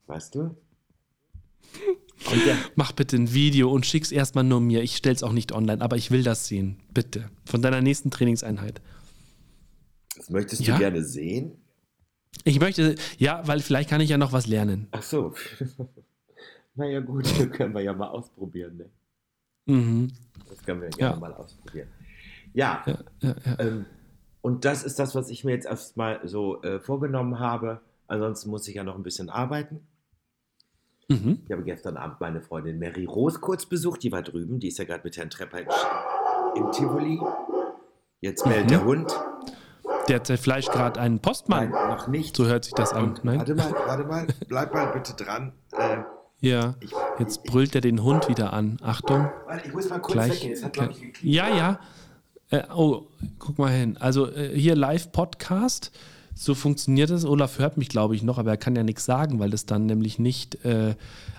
Weißt 0.07 0.35
du? 0.35 0.57
Mach 2.75 2.93
bitte 2.93 3.17
ein 3.17 3.35
Video 3.35 3.71
und 3.71 3.85
schick's 3.85 4.11
erstmal 4.11 4.45
nur 4.45 4.61
mir. 4.61 4.83
Ich 4.83 4.97
stell's 4.97 5.23
auch 5.23 5.33
nicht 5.33 5.53
online, 5.53 5.83
aber 5.83 5.97
ich 5.97 6.11
will 6.11 6.23
das 6.23 6.47
sehen. 6.47 6.81
Bitte. 6.95 7.29
Von 7.45 7.61
deiner 7.61 7.83
nächsten 7.83 8.11
Trainingseinheit. 8.11 8.81
Das 10.17 10.31
möchtest 10.31 10.63
du 10.63 10.71
ja? 10.71 10.79
gerne 10.79 11.05
sehen? 11.05 11.53
Ich 12.45 12.61
möchte, 12.61 12.95
ja, 13.19 13.47
weil 13.47 13.61
vielleicht 13.61 13.91
kann 13.91 14.01
ich 14.01 14.09
ja 14.09 14.17
noch 14.17 14.33
was 14.33 14.47
lernen. 14.47 14.89
Ach 14.93 15.03
so. 15.03 15.35
naja, 16.75 17.01
gut, 17.01 17.27
können 17.53 17.75
wir 17.75 17.83
ja 17.83 17.93
mal 17.93 18.09
ausprobieren, 18.09 18.79
ne? 18.79 18.91
Mhm. 19.67 20.13
Das 20.49 20.63
können 20.65 20.83
wir 20.83 20.89
gerne 20.91 21.15
ja. 21.15 21.21
mal 21.21 21.35
ausprobieren. 21.35 21.89
Ja, 22.55 22.83
ja, 22.87 22.97
ja 23.21 23.35
ähm, 23.59 23.87
und 24.41 24.65
das 24.65 24.85
ist 24.85 24.99
das, 24.99 25.15
was 25.15 25.29
ich 25.29 25.45
mir 25.45 25.53
jetzt 25.53 25.67
erstmal 25.67 26.21
so 26.27 26.63
äh, 26.63 26.79
vorgenommen 26.81 27.39
habe. 27.39 27.81
Ansonsten 28.07 28.51
muss 28.51 28.67
ich 28.69 28.77
ja 28.77 28.85
noch 28.85 28.95
ein 28.95 29.03
bisschen 29.03 29.29
arbeiten. 29.29 29.81
Mhm. 31.09 31.41
Ich 31.45 31.53
habe 31.53 31.63
gestern 31.63 31.97
Abend 31.97 32.21
meine 32.21 32.41
Freundin 32.41 32.79
Mary 32.79 33.05
Rose 33.05 33.39
kurz 33.41 33.67
besucht, 33.67 34.03
die 34.03 34.13
war 34.13 34.23
drüben, 34.23 34.59
die 34.59 34.69
ist 34.69 34.79
ja 34.79 34.85
gerade 34.85 35.03
mit 35.05 35.17
Herrn 35.17 35.31
Trepper 35.31 35.61
im 36.57 36.73
Tivoli. 36.73 37.21
Jetzt 38.21 38.47
meldet 38.47 38.67
mhm. 38.67 38.71
der 38.71 38.85
Hund. 38.85 39.21
Der 40.09 40.25
zerfleischt 40.25 40.71
gerade 40.71 41.01
einen 41.01 41.21
Postmann. 41.21 41.71
Nein, 41.71 41.89
noch 41.89 42.09
nicht. 42.09 42.37
So 42.37 42.47
hört 42.47 42.65
sich 42.65 42.75
das 42.75 42.93
an. 42.93 43.19
Nein? 43.23 43.39
Warte 43.39 43.55
mal, 43.55 43.73
warte 43.73 44.05
mal, 44.05 44.27
bleib 44.49 44.73
mal 44.73 44.93
bitte 44.93 45.15
dran. 45.15 45.53
Äh, 45.73 45.99
ja, 46.47 46.75
jetzt 47.19 47.45
brüllt 47.45 47.75
er 47.75 47.81
den 47.81 48.03
Hund 48.03 48.29
wieder 48.29 48.53
an. 48.53 48.79
Achtung. 48.83 49.29
Ich 49.65 49.73
muss 49.73 49.89
mal 49.89 49.99
kurz 49.99 50.13
Gleich, 50.15 50.31
weggehen. 50.33 50.53
Es 50.53 50.65
hat, 50.65 50.77
ich, 50.77 51.01
geklickt. 51.01 51.23
Ja, 51.23 51.49
ja. 51.49 51.81
Äh, 52.51 52.63
oh, 52.75 53.09
guck 53.39 53.59
mal 53.59 53.73
hin. 53.73 53.97
Also 53.99 54.31
äh, 54.31 54.57
hier 54.57 54.77
Live-Podcast. 54.77 55.91
So 56.39 56.55
funktioniert 56.55 57.09
es. 57.11 57.25
Olaf 57.25 57.59
hört 57.59 57.79
mich, 57.79 57.89
glaube 57.89 58.15
ich, 58.15 58.23
noch, 58.23 58.37
aber 58.37 58.51
er 58.51 58.57
kann 58.59 58.77
ja 58.77 58.83
nichts 58.83 59.07
sagen, 59.07 59.39
weil 59.39 59.49
das 59.49 59.65
dann 59.65 59.87
nämlich 59.87 60.19
nicht 60.19 60.65
äh, 60.67 60.95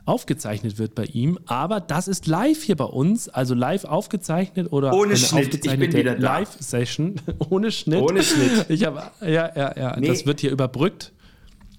aufgezeichnet 0.06 0.80
wird 0.80 0.96
bei 0.96 1.06
ihm. 1.06 1.38
Aber 1.46 1.80
das 1.80 2.08
ist 2.08 2.26
live 2.26 2.63
hier 2.63 2.76
bei 2.76 2.86
uns, 2.86 3.30
also 3.30 3.54
live 3.54 3.86
aufgezeichnet 3.86 4.74
oder 4.74 4.93
ohne 4.93 5.10
eine 5.10 5.17
Schnitt. 5.17 5.46
aufgezeichnete 5.46 6.02
Live-Session. 6.02 7.22
ohne 7.50 7.72
Schnitt. 7.72 8.02
Ohne 8.02 8.24
Schnitt. 8.24 8.65
Ich 8.70 8.86
habe, 8.86 9.04
ja, 9.22 9.52
ja, 9.56 9.78
ja. 9.78 10.00
Nee, 10.00 10.08
das 10.08 10.26
wird 10.26 10.41
hier 10.41 10.52
überbrückt. 10.52 11.13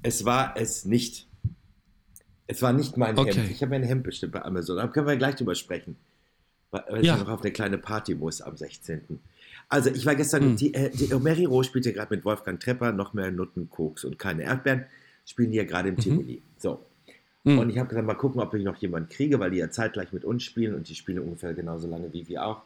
Es 0.03 0.25
war 0.25 0.55
es 0.57 0.85
nicht. 0.85 1.28
Es 2.49 2.63
war 2.63 2.73
nicht 2.73 2.97
mein 2.97 3.17
okay. 3.17 3.33
Hemd. 3.33 3.51
Ich 3.51 3.63
habe 3.63 3.71
mir 3.71 3.77
ein 3.77 3.85
Hemd 3.85 4.03
bestimmt 4.03 4.33
bei 4.33 4.43
Amazon. 4.43 4.79
Da 4.79 4.89
können 4.89 5.07
wir 5.07 5.17
gleich 5.17 5.37
drüber 5.37 5.55
sprechen. 5.55 5.97
Weil 6.71 7.05
ja. 7.05 7.15
ich 7.15 7.21
noch 7.21 7.29
auf 7.29 7.43
eine 7.43 7.53
kleine 7.53 7.79
Party 7.79 8.15
muss 8.15 8.41
am 8.41 8.57
16. 8.57 9.21
Also 9.69 9.91
ich 9.91 10.05
war 10.07 10.15
gestern, 10.15 10.43
hm. 10.43 10.57
die, 10.57 10.75
äh, 10.75 10.91
die, 10.91 11.15
Mary 11.15 11.45
Rose 11.45 11.69
spielte 11.69 11.93
gerade 11.93 12.15
mit 12.15 12.25
Wolfgang 12.25 12.59
Trepper, 12.59 12.93
noch 12.93 13.13
mehr 13.13 13.31
Nutten, 13.31 13.69
Koks 13.69 14.05
und 14.05 14.19
keine 14.19 14.45
Erdbeeren, 14.45 14.87
spielen 15.27 15.51
die 15.51 15.59
ja 15.59 15.65
gerade 15.65 15.91
im 15.91 15.97
mhm. 15.97 16.01
Tivoli. 16.01 16.43
So. 16.57 16.85
Mhm. 17.45 17.59
Und 17.59 17.71
ich 17.71 17.79
habe 17.79 17.89
gesagt, 17.89 18.07
mal 18.07 18.15
gucken, 18.15 18.41
ob 18.41 18.55
ich 18.55 18.65
noch 18.65 18.77
jemanden 18.77 19.11
kriege, 19.11 19.39
weil 19.39 19.51
die 19.51 19.59
ja 19.59 19.71
zeitgleich 19.71 20.13
mit 20.13 20.25
uns 20.25 20.43
spielen 20.43 20.75
und 20.75 20.89
die 20.89 20.95
spielen 20.95 21.19
ungefähr 21.19 21.53
genauso 21.53 21.87
lange 21.87 22.13
wie 22.15 22.27
wir 22.29 22.45
auch. 22.45 22.63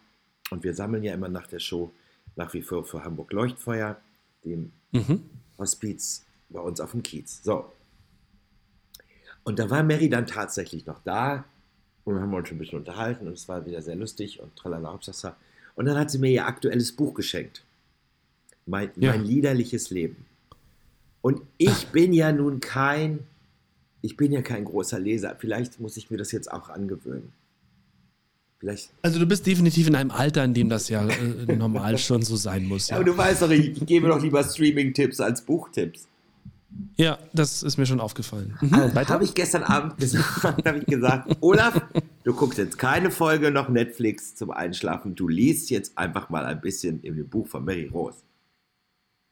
Und 0.51 0.63
wir 0.63 0.75
sammeln 0.75 1.03
ja 1.03 1.13
immer 1.13 1.29
nach 1.29 1.49
der 1.49 1.59
Show 1.59 1.93
nach 2.37 2.55
wie 2.55 2.63
vor 2.63 2.85
für 2.85 3.05
Hamburg 3.05 3.33
Leuchtfeuer, 3.33 3.97
dem 4.45 4.71
mhm. 4.93 5.23
Hospiz 5.59 6.25
bei 6.51 6.61
uns 6.61 6.81
auf 6.81 6.93
dem 6.93 7.03
Kiez. 7.03 7.43
So, 7.43 7.73
und 9.45 9.59
da 9.59 9.71
war 9.71 9.83
Mary 9.83 10.09
dann 10.09 10.27
tatsächlich 10.27 10.87
noch 10.87 11.01
da 11.05 11.45
und 12.05 12.21
haben 12.21 12.33
uns 12.35 12.51
ein 12.51 12.59
bisschen 12.59 12.79
unterhalten 12.79 13.27
und 13.27 13.35
es 13.35 13.49
war 13.49 13.67
wieder 13.67 13.83
sehr 13.83 13.97
lustig 13.97 14.41
und 14.41 14.55
tralala, 14.57 14.93
Hauptsache. 14.93 15.35
Und 15.75 15.87
dann 15.87 15.97
hat 15.97 16.11
sie 16.11 16.19
mir 16.19 16.31
ihr 16.31 16.47
aktuelles 16.47 16.93
Buch 16.93 17.15
geschenkt. 17.15 17.65
Mein, 18.67 18.91
ja. 18.97 19.11
mein 19.11 19.25
liederliches 19.25 19.91
Leben. 19.91 20.27
Und 21.21 21.41
ich 21.57 21.89
bin 21.89 22.13
ja 22.13 22.33
nun 22.33 22.61
kein, 22.61 23.21
ich 24.01 24.17
bin 24.17 24.33
ja 24.33 24.43
kein 24.43 24.65
großer 24.65 24.99
Leser. 24.99 25.37
Vielleicht 25.39 25.81
muss 25.81 25.97
ich 25.97 26.11
mir 26.11 26.17
das 26.17 26.33
jetzt 26.33 26.53
auch 26.53 26.69
angewöhnen. 26.69 27.33
Vielleicht. 28.59 28.91
Also 29.03 29.19
du 29.19 29.27
bist 29.27 29.47
definitiv 29.47 29.89
in 29.89 29.97
einem 29.97 30.11
Alter, 30.11 30.45
in 30.45 30.55
dem 30.55 30.69
das 30.69 30.89
ja 30.89 31.05
äh, 31.09 31.57
normal 31.57 31.99
schon 31.99 32.23
so 32.23 32.37
sein 32.37 32.65
muss. 32.65 32.91
Ja. 32.91 32.97
Aber 32.97 33.05
du 33.05 33.17
weißt 33.17 33.43
doch, 33.43 33.51
ich, 33.51 33.71
ich 33.71 33.87
gebe 33.87 34.09
doch 34.09 34.23
lieber 34.23 34.45
Streaming-Tipps 34.45 35.21
als 35.21 35.43
Buchtipps. 35.43 36.07
Ja, 36.97 37.19
das 37.33 37.63
ist 37.63 37.79
mir 37.79 37.87
schon 37.87 38.01
aufgefallen. 38.01 38.57
Mhm, 38.61 38.75
also, 38.75 39.09
habe 39.09 39.25
ich 39.25 39.35
gestern 39.35 39.63
Abend 39.63 39.97
gesagt, 39.99 40.67
habe 40.67 40.79
ich 40.79 40.87
gesagt, 40.87 41.37
Olaf, 41.41 41.81
du 42.25 42.35
guckst 42.35 42.59
jetzt 42.59 42.79
keine 42.79 43.11
Folge 43.11 43.51
noch 43.51 43.69
Netflix 43.69 44.35
zum 44.35 44.51
Einschlafen, 44.51 45.15
du 45.15 45.29
liest 45.29 45.71
jetzt 45.71 45.97
einfach 45.97 46.31
mal 46.31 46.45
ein 46.45 46.61
bisschen 46.61 47.01
in 47.01 47.17
dem 47.17 47.29
Buch 47.29 47.47
von 47.49 47.65
Mary 47.65 47.87
Rose. 47.93 48.19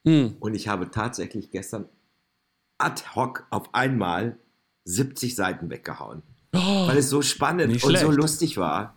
Mhm. 0.03 0.35
Und 0.39 0.55
ich 0.55 0.67
habe 0.67 0.89
tatsächlich 0.89 1.51
gestern 1.51 1.85
ad 2.77 3.03
hoc 3.15 3.45
auf 3.51 3.73
einmal 3.73 4.37
70 4.85 5.35
Seiten 5.35 5.69
weggehauen. 5.69 6.23
Oh, 6.53 6.87
weil 6.87 6.97
es 6.97 7.09
so 7.09 7.21
spannend 7.21 7.83
und 7.83 7.97
so 7.97 8.11
lustig 8.11 8.57
war. 8.57 8.95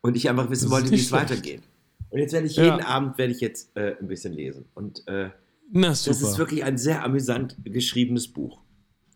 Und 0.00 0.16
ich 0.16 0.28
einfach 0.30 0.48
wissen 0.50 0.70
wollte, 0.70 0.90
wie 0.92 0.96
es 0.96 1.12
weitergeht. 1.12 1.62
Und 2.10 2.20
jetzt 2.20 2.32
werde 2.32 2.46
ich 2.46 2.56
jeden 2.56 2.78
ja. 2.78 2.86
Abend 2.86 3.18
werde 3.18 3.32
ich 3.32 3.40
jetzt 3.40 3.76
äh, 3.76 3.96
ein 4.00 4.06
bisschen 4.06 4.32
lesen. 4.32 4.66
Und 4.74 5.06
äh, 5.08 5.30
Na, 5.72 5.88
das 5.88 6.06
ist 6.06 6.38
wirklich 6.38 6.64
ein 6.64 6.78
sehr 6.78 7.04
amüsant 7.04 7.56
geschriebenes 7.64 8.28
Buch. 8.28 8.62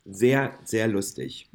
Sehr, 0.04 0.58
sehr 0.64 0.88
lustig. 0.88 1.50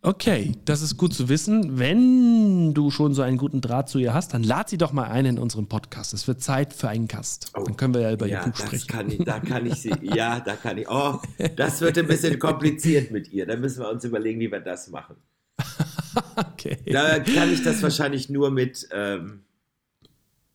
Okay, 0.00 0.52
das 0.64 0.80
ist 0.80 0.96
gut 0.96 1.12
zu 1.12 1.28
wissen. 1.28 1.78
Wenn 1.78 2.72
du 2.72 2.90
schon 2.90 3.14
so 3.14 3.22
einen 3.22 3.36
guten 3.36 3.60
Draht 3.60 3.88
zu 3.88 3.98
ihr 3.98 4.14
hast, 4.14 4.32
dann 4.32 4.44
lad 4.44 4.68
sie 4.68 4.78
doch 4.78 4.92
mal 4.92 5.08
ein 5.08 5.26
in 5.26 5.38
unserem 5.40 5.66
Podcast. 5.66 6.14
Es 6.14 6.28
wird 6.28 6.40
Zeit 6.40 6.72
für 6.72 6.88
einen 6.88 7.08
Gast. 7.08 7.50
Oh, 7.54 7.64
dann 7.64 7.76
können 7.76 7.94
wir 7.94 8.02
ja 8.02 8.12
über 8.12 8.26
ja, 8.26 8.40
ihr 8.40 8.50
Buch 8.50 8.56
sprechen. 8.56 8.86
Kann 8.86 9.10
ich, 9.10 9.24
da 9.24 9.40
kann 9.40 9.66
ich 9.66 9.74
sie, 9.74 9.92
ja, 10.02 10.38
da 10.38 10.54
kann 10.54 10.78
ich. 10.78 10.88
Oh, 10.88 11.20
das 11.56 11.80
wird 11.80 11.98
ein 11.98 12.06
bisschen 12.06 12.38
kompliziert 12.38 13.10
mit 13.10 13.32
ihr. 13.32 13.44
Da 13.44 13.56
müssen 13.56 13.80
wir 13.80 13.90
uns 13.90 14.04
überlegen, 14.04 14.38
wie 14.38 14.52
wir 14.52 14.60
das 14.60 14.88
machen. 14.88 15.16
okay. 16.36 16.78
Da 16.86 17.18
kann 17.18 17.52
ich 17.52 17.64
das 17.64 17.82
wahrscheinlich 17.82 18.30
nur 18.30 18.52
mit, 18.52 18.88
ähm, 18.92 19.40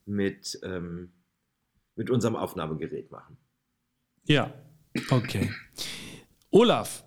mit, 0.06 0.58
ähm, 0.64 1.12
mit 1.96 2.10
unserem 2.10 2.36
Aufnahmegerät 2.36 3.12
machen. 3.12 3.38
Ja, 4.26 4.54
okay. 5.10 5.52
Olaf, 6.52 7.04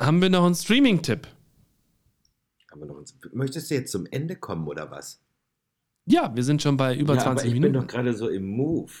haben 0.00 0.20
wir 0.20 0.30
noch 0.30 0.44
einen 0.44 0.54
Streaming-Tipp? 0.54 1.26
Möchtest 3.32 3.70
du 3.70 3.74
jetzt 3.74 3.92
zum 3.92 4.06
Ende 4.06 4.36
kommen 4.36 4.66
oder 4.66 4.90
was? 4.90 5.20
Ja, 6.06 6.34
wir 6.34 6.42
sind 6.42 6.62
schon 6.62 6.76
bei 6.76 6.96
über 6.96 7.14
ja, 7.14 7.20
20 7.20 7.44
aber 7.44 7.48
ich 7.48 7.60
Minuten. 7.60 7.74
Ich 7.74 7.80
bin 7.80 7.86
doch 7.86 7.92
gerade 7.92 8.14
so 8.14 8.28
im 8.28 8.46
Move. 8.48 8.92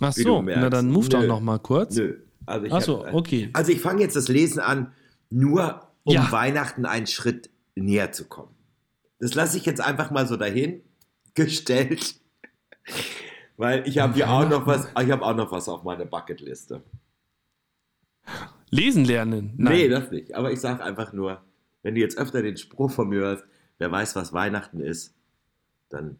Ach 0.00 0.12
so, 0.12 0.42
na 0.42 0.68
dann 0.68 0.90
move 0.90 1.06
Nö. 1.06 1.10
doch 1.10 1.26
noch 1.26 1.40
mal 1.40 1.58
kurz. 1.58 1.96
Nö. 1.96 2.20
Also 2.46 2.66
ich 2.66 2.72
Ach 2.72 2.80
so, 2.80 3.06
hab, 3.06 3.14
okay. 3.14 3.50
Also 3.52 3.72
ich 3.72 3.80
fange 3.80 4.02
jetzt 4.02 4.16
das 4.16 4.28
Lesen 4.28 4.60
an, 4.60 4.92
nur 5.30 5.88
um 6.04 6.14
ja. 6.14 6.32
Weihnachten 6.32 6.86
einen 6.86 7.06
Schritt 7.06 7.50
näher 7.74 8.12
zu 8.12 8.26
kommen. 8.26 8.54
Das 9.18 9.34
lasse 9.34 9.58
ich 9.58 9.66
jetzt 9.66 9.80
einfach 9.80 10.10
mal 10.10 10.26
so 10.26 10.36
dahin 10.36 10.82
gestellt, 11.34 12.20
weil 13.58 13.86
ich 13.86 13.98
habe 13.98 14.14
hier 14.14 14.30
auch 14.30 14.48
noch 14.48 14.66
was, 14.66 14.86
ich 14.86 15.10
habe 15.10 15.22
auch 15.22 15.34
noch 15.34 15.52
was 15.52 15.68
auf 15.68 15.82
meiner 15.82 16.06
Bucketliste. 16.06 16.82
Lesen 18.70 19.04
lernen? 19.04 19.54
Nein. 19.56 19.72
Nee, 19.74 19.88
das 19.88 20.10
nicht. 20.10 20.34
Aber 20.34 20.52
ich 20.52 20.60
sage 20.60 20.82
einfach 20.82 21.12
nur, 21.12 21.42
wenn 21.82 21.94
du 21.94 22.00
jetzt 22.00 22.16
öfter 22.18 22.40
den 22.40 22.56
Spruch 22.56 22.90
von 22.90 23.08
mir 23.08 23.20
hörst, 23.20 23.44
wer 23.78 23.90
weiß, 23.90 24.14
was 24.14 24.32
Weihnachten 24.32 24.80
ist, 24.80 25.14
dann 25.88 26.18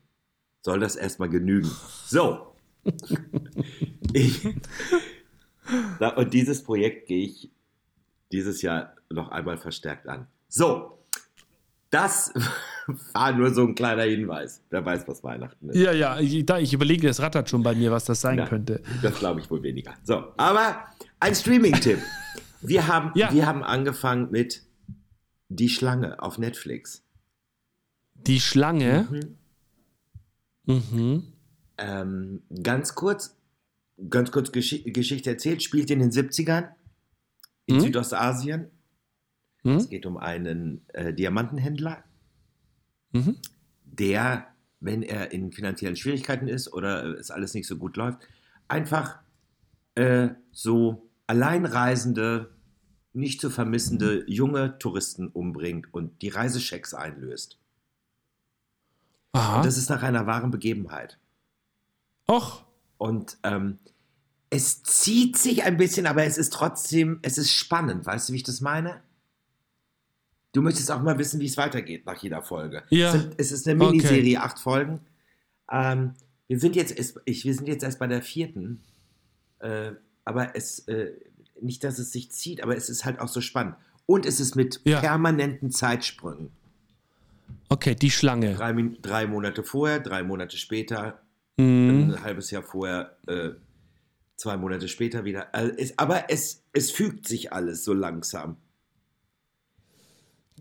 soll 0.62 0.80
das 0.80 0.96
erstmal 0.96 1.28
genügen. 1.28 1.70
So. 2.06 2.54
ich, 4.12 4.44
und 6.16 6.34
dieses 6.34 6.64
Projekt 6.64 7.06
gehe 7.06 7.24
ich 7.24 7.50
dieses 8.32 8.62
Jahr 8.62 8.96
noch 9.10 9.30
einmal 9.30 9.58
verstärkt 9.58 10.08
an. 10.08 10.26
So. 10.48 10.98
Das 11.90 12.32
war 13.12 13.32
nur 13.36 13.52
so 13.52 13.66
ein 13.66 13.74
kleiner 13.74 14.02
Hinweis. 14.02 14.62
Wer 14.70 14.84
weiß, 14.84 15.06
was 15.06 15.22
Weihnachten 15.22 15.70
ist. 15.70 15.76
Ja, 15.76 15.92
ja, 15.92 16.18
ich, 16.18 16.48
ich 16.48 16.72
überlege, 16.72 17.06
das 17.06 17.20
rattert 17.20 17.48
schon 17.48 17.62
bei 17.62 17.74
mir, 17.74 17.90
was 17.90 18.04
das 18.04 18.20
sein 18.20 18.38
ja, 18.38 18.46
könnte. 18.46 18.82
Das 19.02 19.18
glaube 19.18 19.40
ich 19.40 19.50
wohl 19.50 19.62
weniger. 19.62 19.94
So, 20.04 20.24
aber 20.36 20.84
ein 21.20 21.34
Streaming-Tipp. 21.34 21.98
Wir 22.60 22.86
haben, 22.88 23.12
ja. 23.14 23.32
wir 23.32 23.46
haben 23.46 23.62
angefangen 23.62 24.30
mit 24.30 24.62
Die 25.48 25.68
Schlange 25.68 26.20
auf 26.20 26.38
Netflix. 26.38 27.04
Die 28.14 28.40
Schlange? 28.40 29.06
Mhm. 30.66 30.82
Mhm. 30.92 31.32
Ähm, 31.78 32.42
ganz 32.62 32.94
kurz, 32.94 33.36
ganz 34.10 34.32
kurz 34.32 34.52
Gesch 34.52 34.82
Geschichte 34.84 35.30
erzählt, 35.30 35.62
spielt 35.62 35.90
in 35.90 36.00
den 36.00 36.10
70ern 36.10 36.70
in 37.66 37.76
mhm. 37.76 37.80
Südostasien. 37.80 38.70
Mhm. 39.62 39.76
Es 39.76 39.88
geht 39.88 40.06
um 40.06 40.16
einen 40.16 40.82
äh, 40.88 41.12
Diamantenhändler, 41.14 42.02
mhm. 43.12 43.36
der, 43.84 44.46
wenn 44.80 45.02
er 45.02 45.32
in 45.32 45.52
finanziellen 45.52 45.96
Schwierigkeiten 45.96 46.48
ist 46.48 46.72
oder 46.72 47.18
es 47.18 47.30
alles 47.30 47.54
nicht 47.54 47.66
so 47.66 47.76
gut 47.76 47.96
läuft, 47.96 48.20
einfach 48.68 49.18
äh, 49.94 50.30
so 50.52 51.10
alleinreisende, 51.26 52.54
nicht 53.12 53.40
zu 53.40 53.50
vermissende 53.50 54.24
junge 54.28 54.78
Touristen 54.78 55.28
umbringt 55.28 55.92
und 55.92 56.22
die 56.22 56.28
Reisechecks 56.28 56.94
einlöst. 56.94 57.58
Aha. 59.32 59.56
Und 59.56 59.66
das 59.66 59.76
ist 59.76 59.90
nach 59.90 60.02
einer 60.02 60.26
wahren 60.26 60.50
Begebenheit. 60.50 61.18
Och. 62.30 62.64
Und 62.96 63.38
ähm, 63.42 63.78
es 64.50 64.82
zieht 64.82 65.36
sich 65.36 65.64
ein 65.64 65.76
bisschen, 65.76 66.06
aber 66.06 66.24
es 66.24 66.38
ist 66.38 66.52
trotzdem, 66.52 67.18
es 67.22 67.38
ist 67.38 67.52
spannend. 67.52 68.06
Weißt 68.06 68.28
du, 68.28 68.32
wie 68.32 68.38
ich 68.38 68.42
das 68.44 68.60
meine? 68.60 69.02
Du 70.52 70.62
möchtest 70.62 70.90
auch 70.90 71.02
mal 71.02 71.18
wissen, 71.18 71.40
wie 71.40 71.46
es 71.46 71.56
weitergeht 71.56 72.06
nach 72.06 72.20
jeder 72.22 72.42
Folge. 72.42 72.82
Ja. 72.90 73.08
Es, 73.08 73.12
sind, 73.12 73.34
es 73.36 73.52
ist 73.52 73.68
eine 73.68 73.76
Miniserie, 73.76 74.36
okay. 74.38 74.46
acht 74.46 74.58
Folgen. 74.58 75.00
Ähm, 75.70 76.14
wir, 76.46 76.58
sind 76.58 76.74
jetzt, 76.76 76.94
ich, 77.24 77.44
wir 77.44 77.54
sind 77.54 77.68
jetzt 77.68 77.82
erst 77.82 77.98
bei 77.98 78.06
der 78.06 78.22
vierten. 78.22 78.80
Äh, 79.60 79.92
aber 80.24 80.56
es, 80.56 80.80
äh, 80.88 81.12
nicht, 81.60 81.84
dass 81.84 81.98
es 81.98 82.12
sich 82.12 82.30
zieht, 82.30 82.62
aber 82.62 82.76
es 82.76 82.88
ist 82.88 83.04
halt 83.04 83.20
auch 83.20 83.28
so 83.28 83.40
spannend. 83.40 83.76
Und 84.06 84.24
es 84.24 84.40
ist 84.40 84.56
mit 84.56 84.80
ja. 84.84 85.00
permanenten 85.00 85.70
Zeitsprüngen. 85.70 86.50
Okay, 87.68 87.94
die 87.94 88.10
Schlange. 88.10 88.54
Drei, 88.54 88.72
drei 89.02 89.26
Monate 89.26 89.62
vorher, 89.62 90.00
drei 90.00 90.22
Monate 90.22 90.56
später, 90.56 91.20
mhm. 91.56 92.14
ein 92.14 92.22
halbes 92.22 92.50
Jahr 92.50 92.62
vorher, 92.62 93.16
äh, 93.26 93.50
zwei 94.36 94.56
Monate 94.56 94.88
später 94.88 95.24
wieder. 95.24 95.54
Also 95.54 95.74
es, 95.76 95.98
aber 95.98 96.30
es, 96.30 96.62
es 96.72 96.90
fügt 96.90 97.28
sich 97.28 97.52
alles 97.52 97.84
so 97.84 97.92
langsam. 97.92 98.56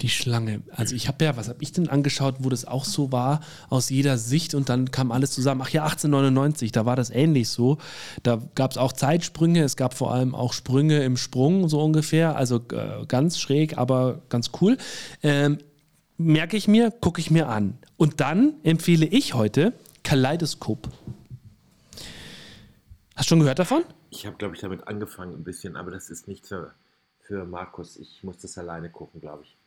Die 0.01 0.09
Schlange. 0.09 0.61
Also 0.71 0.95
ich 0.95 1.07
habe 1.07 1.25
ja, 1.25 1.37
was 1.37 1.49
habe 1.49 1.63
ich 1.63 1.71
denn 1.71 1.89
angeschaut, 1.89 2.35
wo 2.39 2.49
das 2.49 2.65
auch 2.65 2.85
so 2.85 3.11
war, 3.11 3.41
aus 3.69 3.89
jeder 3.89 4.17
Sicht 4.17 4.53
und 4.53 4.69
dann 4.69 4.91
kam 4.91 5.11
alles 5.11 5.31
zusammen. 5.31 5.61
Ach 5.63 5.69
ja, 5.69 5.83
1899, 5.83 6.71
da 6.71 6.85
war 6.85 6.95
das 6.95 7.09
ähnlich 7.09 7.49
so. 7.49 7.79
Da 8.21 8.41
gab 8.53 8.71
es 8.71 8.77
auch 8.77 8.93
Zeitsprünge, 8.93 9.63
es 9.63 9.75
gab 9.75 9.95
vor 9.95 10.13
allem 10.13 10.35
auch 10.35 10.53
Sprünge 10.53 11.03
im 11.03 11.17
Sprung, 11.17 11.67
so 11.67 11.81
ungefähr. 11.81 12.35
Also 12.35 12.57
äh, 12.71 13.05
ganz 13.07 13.39
schräg, 13.39 13.77
aber 13.77 14.21
ganz 14.29 14.51
cool. 14.61 14.77
Ähm, 15.23 15.57
merke 16.17 16.57
ich 16.57 16.67
mir, 16.67 16.91
gucke 16.91 17.19
ich 17.19 17.31
mir 17.31 17.49
an. 17.49 17.77
Und 17.95 18.19
dann 18.19 18.55
empfehle 18.63 19.05
ich 19.05 19.33
heute 19.33 19.73
Kaleidoskop. 20.03 20.89
Hast 23.15 23.25
du 23.25 23.29
schon 23.29 23.39
gehört 23.39 23.59
davon? 23.59 23.83
Ich 24.11 24.25
habe, 24.25 24.37
glaube 24.37 24.55
ich, 24.55 24.61
damit 24.61 24.87
angefangen 24.87 25.33
ein 25.33 25.43
bisschen, 25.43 25.75
aber 25.75 25.89
das 25.89 26.09
ist 26.09 26.27
nicht 26.27 26.45
für, 26.45 26.73
für 27.21 27.45
Markus. 27.45 27.97
Ich 27.97 28.23
muss 28.23 28.37
das 28.37 28.57
alleine 28.57 28.89
gucken, 28.89 29.21
glaube 29.21 29.43
ich. 29.43 29.57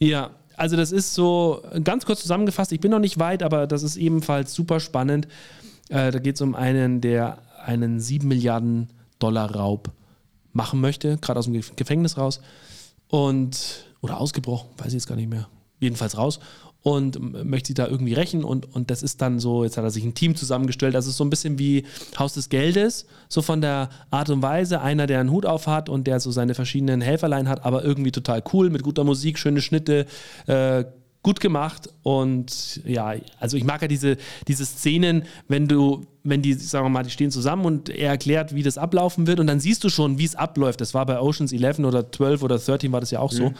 Ja, 0.00 0.30
also 0.56 0.76
das 0.76 0.92
ist 0.92 1.14
so 1.14 1.62
ganz 1.84 2.04
kurz 2.04 2.22
zusammengefasst. 2.22 2.72
Ich 2.72 2.80
bin 2.80 2.90
noch 2.90 2.98
nicht 2.98 3.18
weit, 3.18 3.42
aber 3.42 3.66
das 3.66 3.82
ist 3.82 3.96
ebenfalls 3.96 4.52
super 4.54 4.80
spannend. 4.80 5.28
Äh, 5.88 6.10
da 6.10 6.18
geht 6.18 6.34
es 6.34 6.40
um 6.40 6.54
einen, 6.54 7.00
der 7.00 7.38
einen 7.64 8.00
7 8.00 8.26
Milliarden 8.26 8.88
Dollar 9.18 9.54
Raub 9.54 9.92
machen 10.52 10.80
möchte, 10.80 11.18
gerade 11.18 11.38
aus 11.38 11.46
dem 11.46 11.60
Gefängnis 11.76 12.16
raus. 12.16 12.40
Und, 13.08 13.84
oder 14.00 14.18
ausgebrochen, 14.18 14.70
weiß 14.78 14.88
ich 14.88 14.94
jetzt 14.94 15.06
gar 15.06 15.16
nicht 15.16 15.30
mehr. 15.30 15.48
Jedenfalls 15.78 16.16
raus 16.16 16.40
und 16.82 17.44
möchte 17.44 17.68
sie 17.68 17.74
da 17.74 17.86
irgendwie 17.86 18.14
rächen 18.14 18.44
und, 18.44 18.74
und 18.74 18.90
das 18.90 19.02
ist 19.02 19.20
dann 19.20 19.38
so, 19.38 19.64
jetzt 19.64 19.76
hat 19.76 19.84
er 19.84 19.90
sich 19.90 20.04
ein 20.04 20.14
Team 20.14 20.34
zusammengestellt, 20.34 20.94
das 20.94 21.06
ist 21.06 21.16
so 21.16 21.24
ein 21.24 21.30
bisschen 21.30 21.58
wie 21.58 21.84
Haus 22.18 22.34
des 22.34 22.48
Geldes, 22.48 23.06
so 23.28 23.42
von 23.42 23.60
der 23.60 23.90
Art 24.10 24.30
und 24.30 24.42
Weise, 24.42 24.80
einer, 24.80 25.06
der 25.06 25.20
einen 25.20 25.30
Hut 25.30 25.44
auf 25.44 25.66
hat 25.66 25.88
und 25.88 26.06
der 26.06 26.20
so 26.20 26.30
seine 26.30 26.54
verschiedenen 26.54 27.00
Helferlein 27.00 27.48
hat, 27.48 27.64
aber 27.64 27.84
irgendwie 27.84 28.12
total 28.12 28.42
cool, 28.52 28.70
mit 28.70 28.82
guter 28.82 29.04
Musik, 29.04 29.38
schöne 29.38 29.60
Schnitte, 29.60 30.06
äh, 30.46 30.84
gut 31.22 31.40
gemacht 31.40 31.90
und 32.02 32.80
ja, 32.84 33.14
also 33.38 33.56
ich 33.56 33.64
mag 33.64 33.82
ja 33.82 33.88
diese, 33.88 34.16
diese 34.48 34.64
Szenen, 34.64 35.24
wenn 35.48 35.68
du, 35.68 36.06
wenn 36.24 36.40
die, 36.40 36.54
sagen 36.54 36.86
wir 36.86 36.90
mal, 36.90 37.02
die 37.02 37.10
stehen 37.10 37.30
zusammen 37.30 37.66
und 37.66 37.90
er 37.90 38.10
erklärt, 38.10 38.54
wie 38.54 38.62
das 38.62 38.78
ablaufen 38.78 39.26
wird 39.26 39.38
und 39.38 39.46
dann 39.46 39.60
siehst 39.60 39.84
du 39.84 39.90
schon, 39.90 40.18
wie 40.18 40.24
es 40.24 40.34
abläuft. 40.34 40.80
Das 40.80 40.94
war 40.94 41.04
bei 41.04 41.20
Oceans 41.20 41.52
11 41.52 41.80
oder 41.80 42.10
12 42.10 42.42
oder 42.42 42.58
13 42.58 42.90
war 42.92 43.00
das 43.00 43.10
ja 43.10 43.20
auch 43.20 43.32
so. 43.32 43.50
Mhm. 43.50 43.54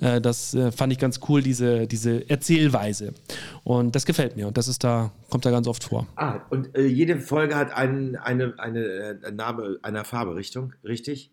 Äh, 0.00 0.20
das 0.20 0.54
äh, 0.54 0.72
fand 0.72 0.92
ich 0.92 0.98
ganz 0.98 1.20
cool, 1.28 1.40
diese, 1.40 1.86
diese 1.86 2.28
Erzählweise. 2.28 3.14
Und 3.62 3.94
das 3.94 4.06
gefällt 4.06 4.36
mir 4.36 4.48
und 4.48 4.56
das 4.56 4.66
ist 4.66 4.82
da, 4.82 5.12
kommt 5.30 5.46
da 5.46 5.50
ganz 5.52 5.68
oft 5.68 5.84
vor. 5.84 6.08
Ah, 6.16 6.40
und 6.50 6.76
äh, 6.76 6.84
jede 6.86 7.20
Folge 7.20 7.54
hat 7.54 7.72
einen, 7.72 8.16
eine, 8.16 8.54
eine, 8.58 9.20
Name 9.32 9.78
einer 9.82 10.04
Farberichtung, 10.04 10.72
richtig? 10.82 11.30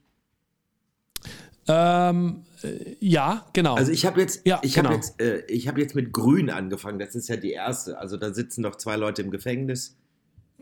Ähm, 1.71 2.43
äh, 2.63 2.95
ja, 2.99 3.45
genau. 3.53 3.75
Also 3.75 3.91
ich 3.91 4.05
habe 4.05 4.19
jetzt, 4.19 4.45
ja, 4.45 4.60
ich 4.62 4.73
genau. 4.73 4.89
habe 4.89 4.95
jetzt, 4.95 5.21
äh, 5.21 5.45
ich 5.45 5.67
habe 5.67 5.79
jetzt 5.79 5.95
mit 5.95 6.12
Grün 6.12 6.49
angefangen. 6.49 6.99
Das 6.99 7.15
ist 7.15 7.29
ja 7.29 7.38
die 7.38 7.51
erste. 7.51 7.97
Also 7.97 8.17
da 8.17 8.34
sitzen 8.34 8.62
noch 8.62 8.75
zwei 8.75 8.97
Leute 8.97 9.21
im 9.21 9.31
Gefängnis. 9.31 9.97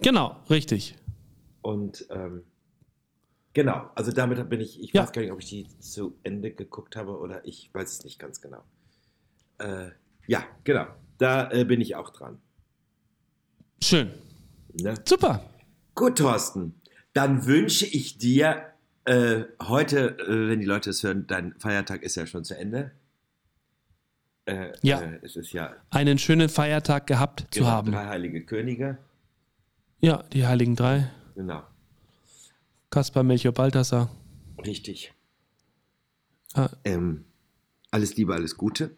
Genau, 0.01 0.35
richtig. 0.49 0.95
Und 1.61 2.05
ähm, 2.11 2.43
genau, 3.53 3.89
also 3.95 4.11
damit 4.11 4.47
bin 4.49 4.61
ich, 4.61 4.81
ich 4.81 4.93
ja. 4.93 5.01
weiß 5.01 5.11
gar 5.11 5.21
nicht, 5.21 5.31
ob 5.31 5.39
ich 5.39 5.49
die 5.49 5.67
zu 5.79 6.15
Ende 6.23 6.51
geguckt 6.51 6.95
habe 6.95 7.17
oder 7.17 7.45
ich 7.45 7.69
weiß 7.73 7.91
es 7.91 8.03
nicht 8.03 8.19
ganz 8.19 8.39
genau. 8.39 8.63
äh, 9.57 9.89
ja, 10.27 10.43
genau. 10.63 10.85
Da 11.17 11.51
äh, 11.51 11.65
bin 11.65 11.81
ich 11.81 11.95
auch 11.95 12.11
dran. 12.11 12.39
Schön. 13.81 14.11
Ne? 14.79 14.93
Super. 15.03 15.43
Gut, 15.95 16.19
Thorsten. 16.19 16.75
Dann 17.13 17.45
wünsche 17.47 17.85
ich 17.85 18.19
dir 18.19 18.73
äh, 19.09 19.45
heute, 19.63 20.19
äh, 20.19 20.49
wenn 20.49 20.59
die 20.59 20.67
Leute 20.67 20.91
es 20.91 21.01
hören, 21.01 21.25
dein 21.25 21.55
Feiertag 21.57 22.03
ist 22.03 22.15
ja 22.15 22.27
schon 22.27 22.43
zu 22.43 22.55
Ende. 22.55 22.91
Äh, 24.45 24.71
ja. 24.83 25.01
Äh, 25.01 25.19
es 25.23 25.35
ist 25.35 25.51
ja. 25.51 25.75
Einen 25.89 26.19
schönen 26.19 26.47
Feiertag 26.47 27.07
gehabt 27.07 27.47
genau, 27.51 27.65
zu 27.65 27.71
haben. 27.71 27.91
Drei 27.91 28.05
heilige 28.05 28.45
Könige. 28.45 28.99
Ja, 29.99 30.23
die 30.31 30.45
heiligen 30.45 30.75
drei. 30.75 31.09
Genau. 31.33 31.63
Kaspar, 32.91 33.23
Melchior, 33.23 33.51
Balthasar. 33.51 34.11
Richtig. 34.63 35.11
Ah. 36.53 36.69
Ähm, 36.83 37.25
alles 37.89 38.15
Liebe, 38.15 38.35
alles 38.35 38.57
Gute. 38.57 38.95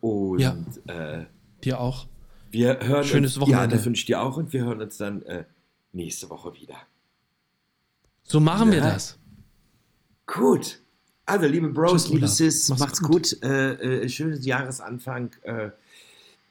Und 0.00 0.38
ja. 0.38 0.56
Äh, 0.86 1.26
dir 1.64 1.80
auch. 1.80 2.06
Wir 2.52 2.78
hören 2.80 3.02
Schönes 3.02 3.36
uns, 3.36 3.40
Wochenende. 3.40 3.74
Ja, 3.74 3.78
das 3.78 3.84
wünsche 3.84 4.00
ich 4.00 4.06
dir 4.06 4.22
auch 4.22 4.36
und 4.36 4.52
wir 4.52 4.64
hören 4.64 4.80
uns 4.80 4.96
dann 4.96 5.22
äh, 5.22 5.44
nächste 5.92 6.30
Woche 6.30 6.54
wieder. 6.54 6.76
So 8.22 8.38
machen 8.38 8.68
ja. 8.68 8.74
wir 8.74 8.80
das. 8.80 9.18
Gut. 10.26 10.80
Also, 11.26 11.46
liebe 11.46 11.68
Bros, 11.68 12.04
Tschüss, 12.04 12.12
liebe 12.12 12.28
Sis, 12.28 12.68
macht's, 12.68 12.80
macht's 12.80 13.02
gut. 13.02 13.10
gut. 13.10 13.42
Äh, 13.42 14.04
äh, 14.04 14.08
schönes 14.08 14.44
Jahresanfang. 14.44 15.30
Äh, 15.42 15.70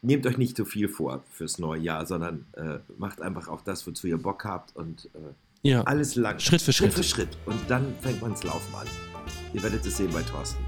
nehmt 0.01 0.25
euch 0.27 0.37
nicht 0.37 0.57
so 0.57 0.65
viel 0.65 0.87
vor 0.87 1.23
fürs 1.29 1.59
neue 1.59 1.81
Jahr, 1.81 2.05
sondern 2.05 2.45
äh, 2.53 2.79
macht 2.97 3.21
einfach 3.21 3.47
auch 3.47 3.61
das, 3.61 3.87
wozu 3.87 4.07
ihr 4.07 4.17
Bock 4.17 4.45
habt 4.45 4.75
und 4.75 5.09
äh, 5.15 5.69
ja. 5.69 5.83
alles 5.83 6.15
lang. 6.15 6.39
Schritt 6.39 6.61
für 6.61 6.73
Schritt. 6.73 6.93
Schritt 6.93 7.05
für 7.05 7.09
Schritt. 7.09 7.37
Und 7.45 7.59
dann 7.67 7.93
fängt 8.01 8.21
man 8.21 8.31
ins 8.31 8.43
Laufen 8.43 8.75
an. 8.75 8.87
Ihr 9.53 9.63
werdet 9.63 9.85
es 9.85 9.97
sehen 9.97 10.11
bei 10.11 10.21
Thorsten. 10.21 10.63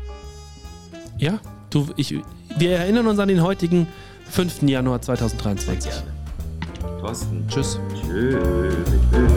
Ja, 1.18 1.39
du, 1.70 1.88
ich, 1.98 2.15
wir 2.58 2.72
erinnern 2.72 3.08
uns 3.08 3.20
an 3.20 3.28
den 3.28 3.41
heutigen 3.41 3.88
5. 4.30 4.63
Januar 4.63 5.02
2023. 5.02 5.91
Sehr 5.91 6.04
gerne. 6.04 7.00
Thorsten. 7.02 7.48
Tschüss. 7.48 7.80
Tschüss. 8.02 9.35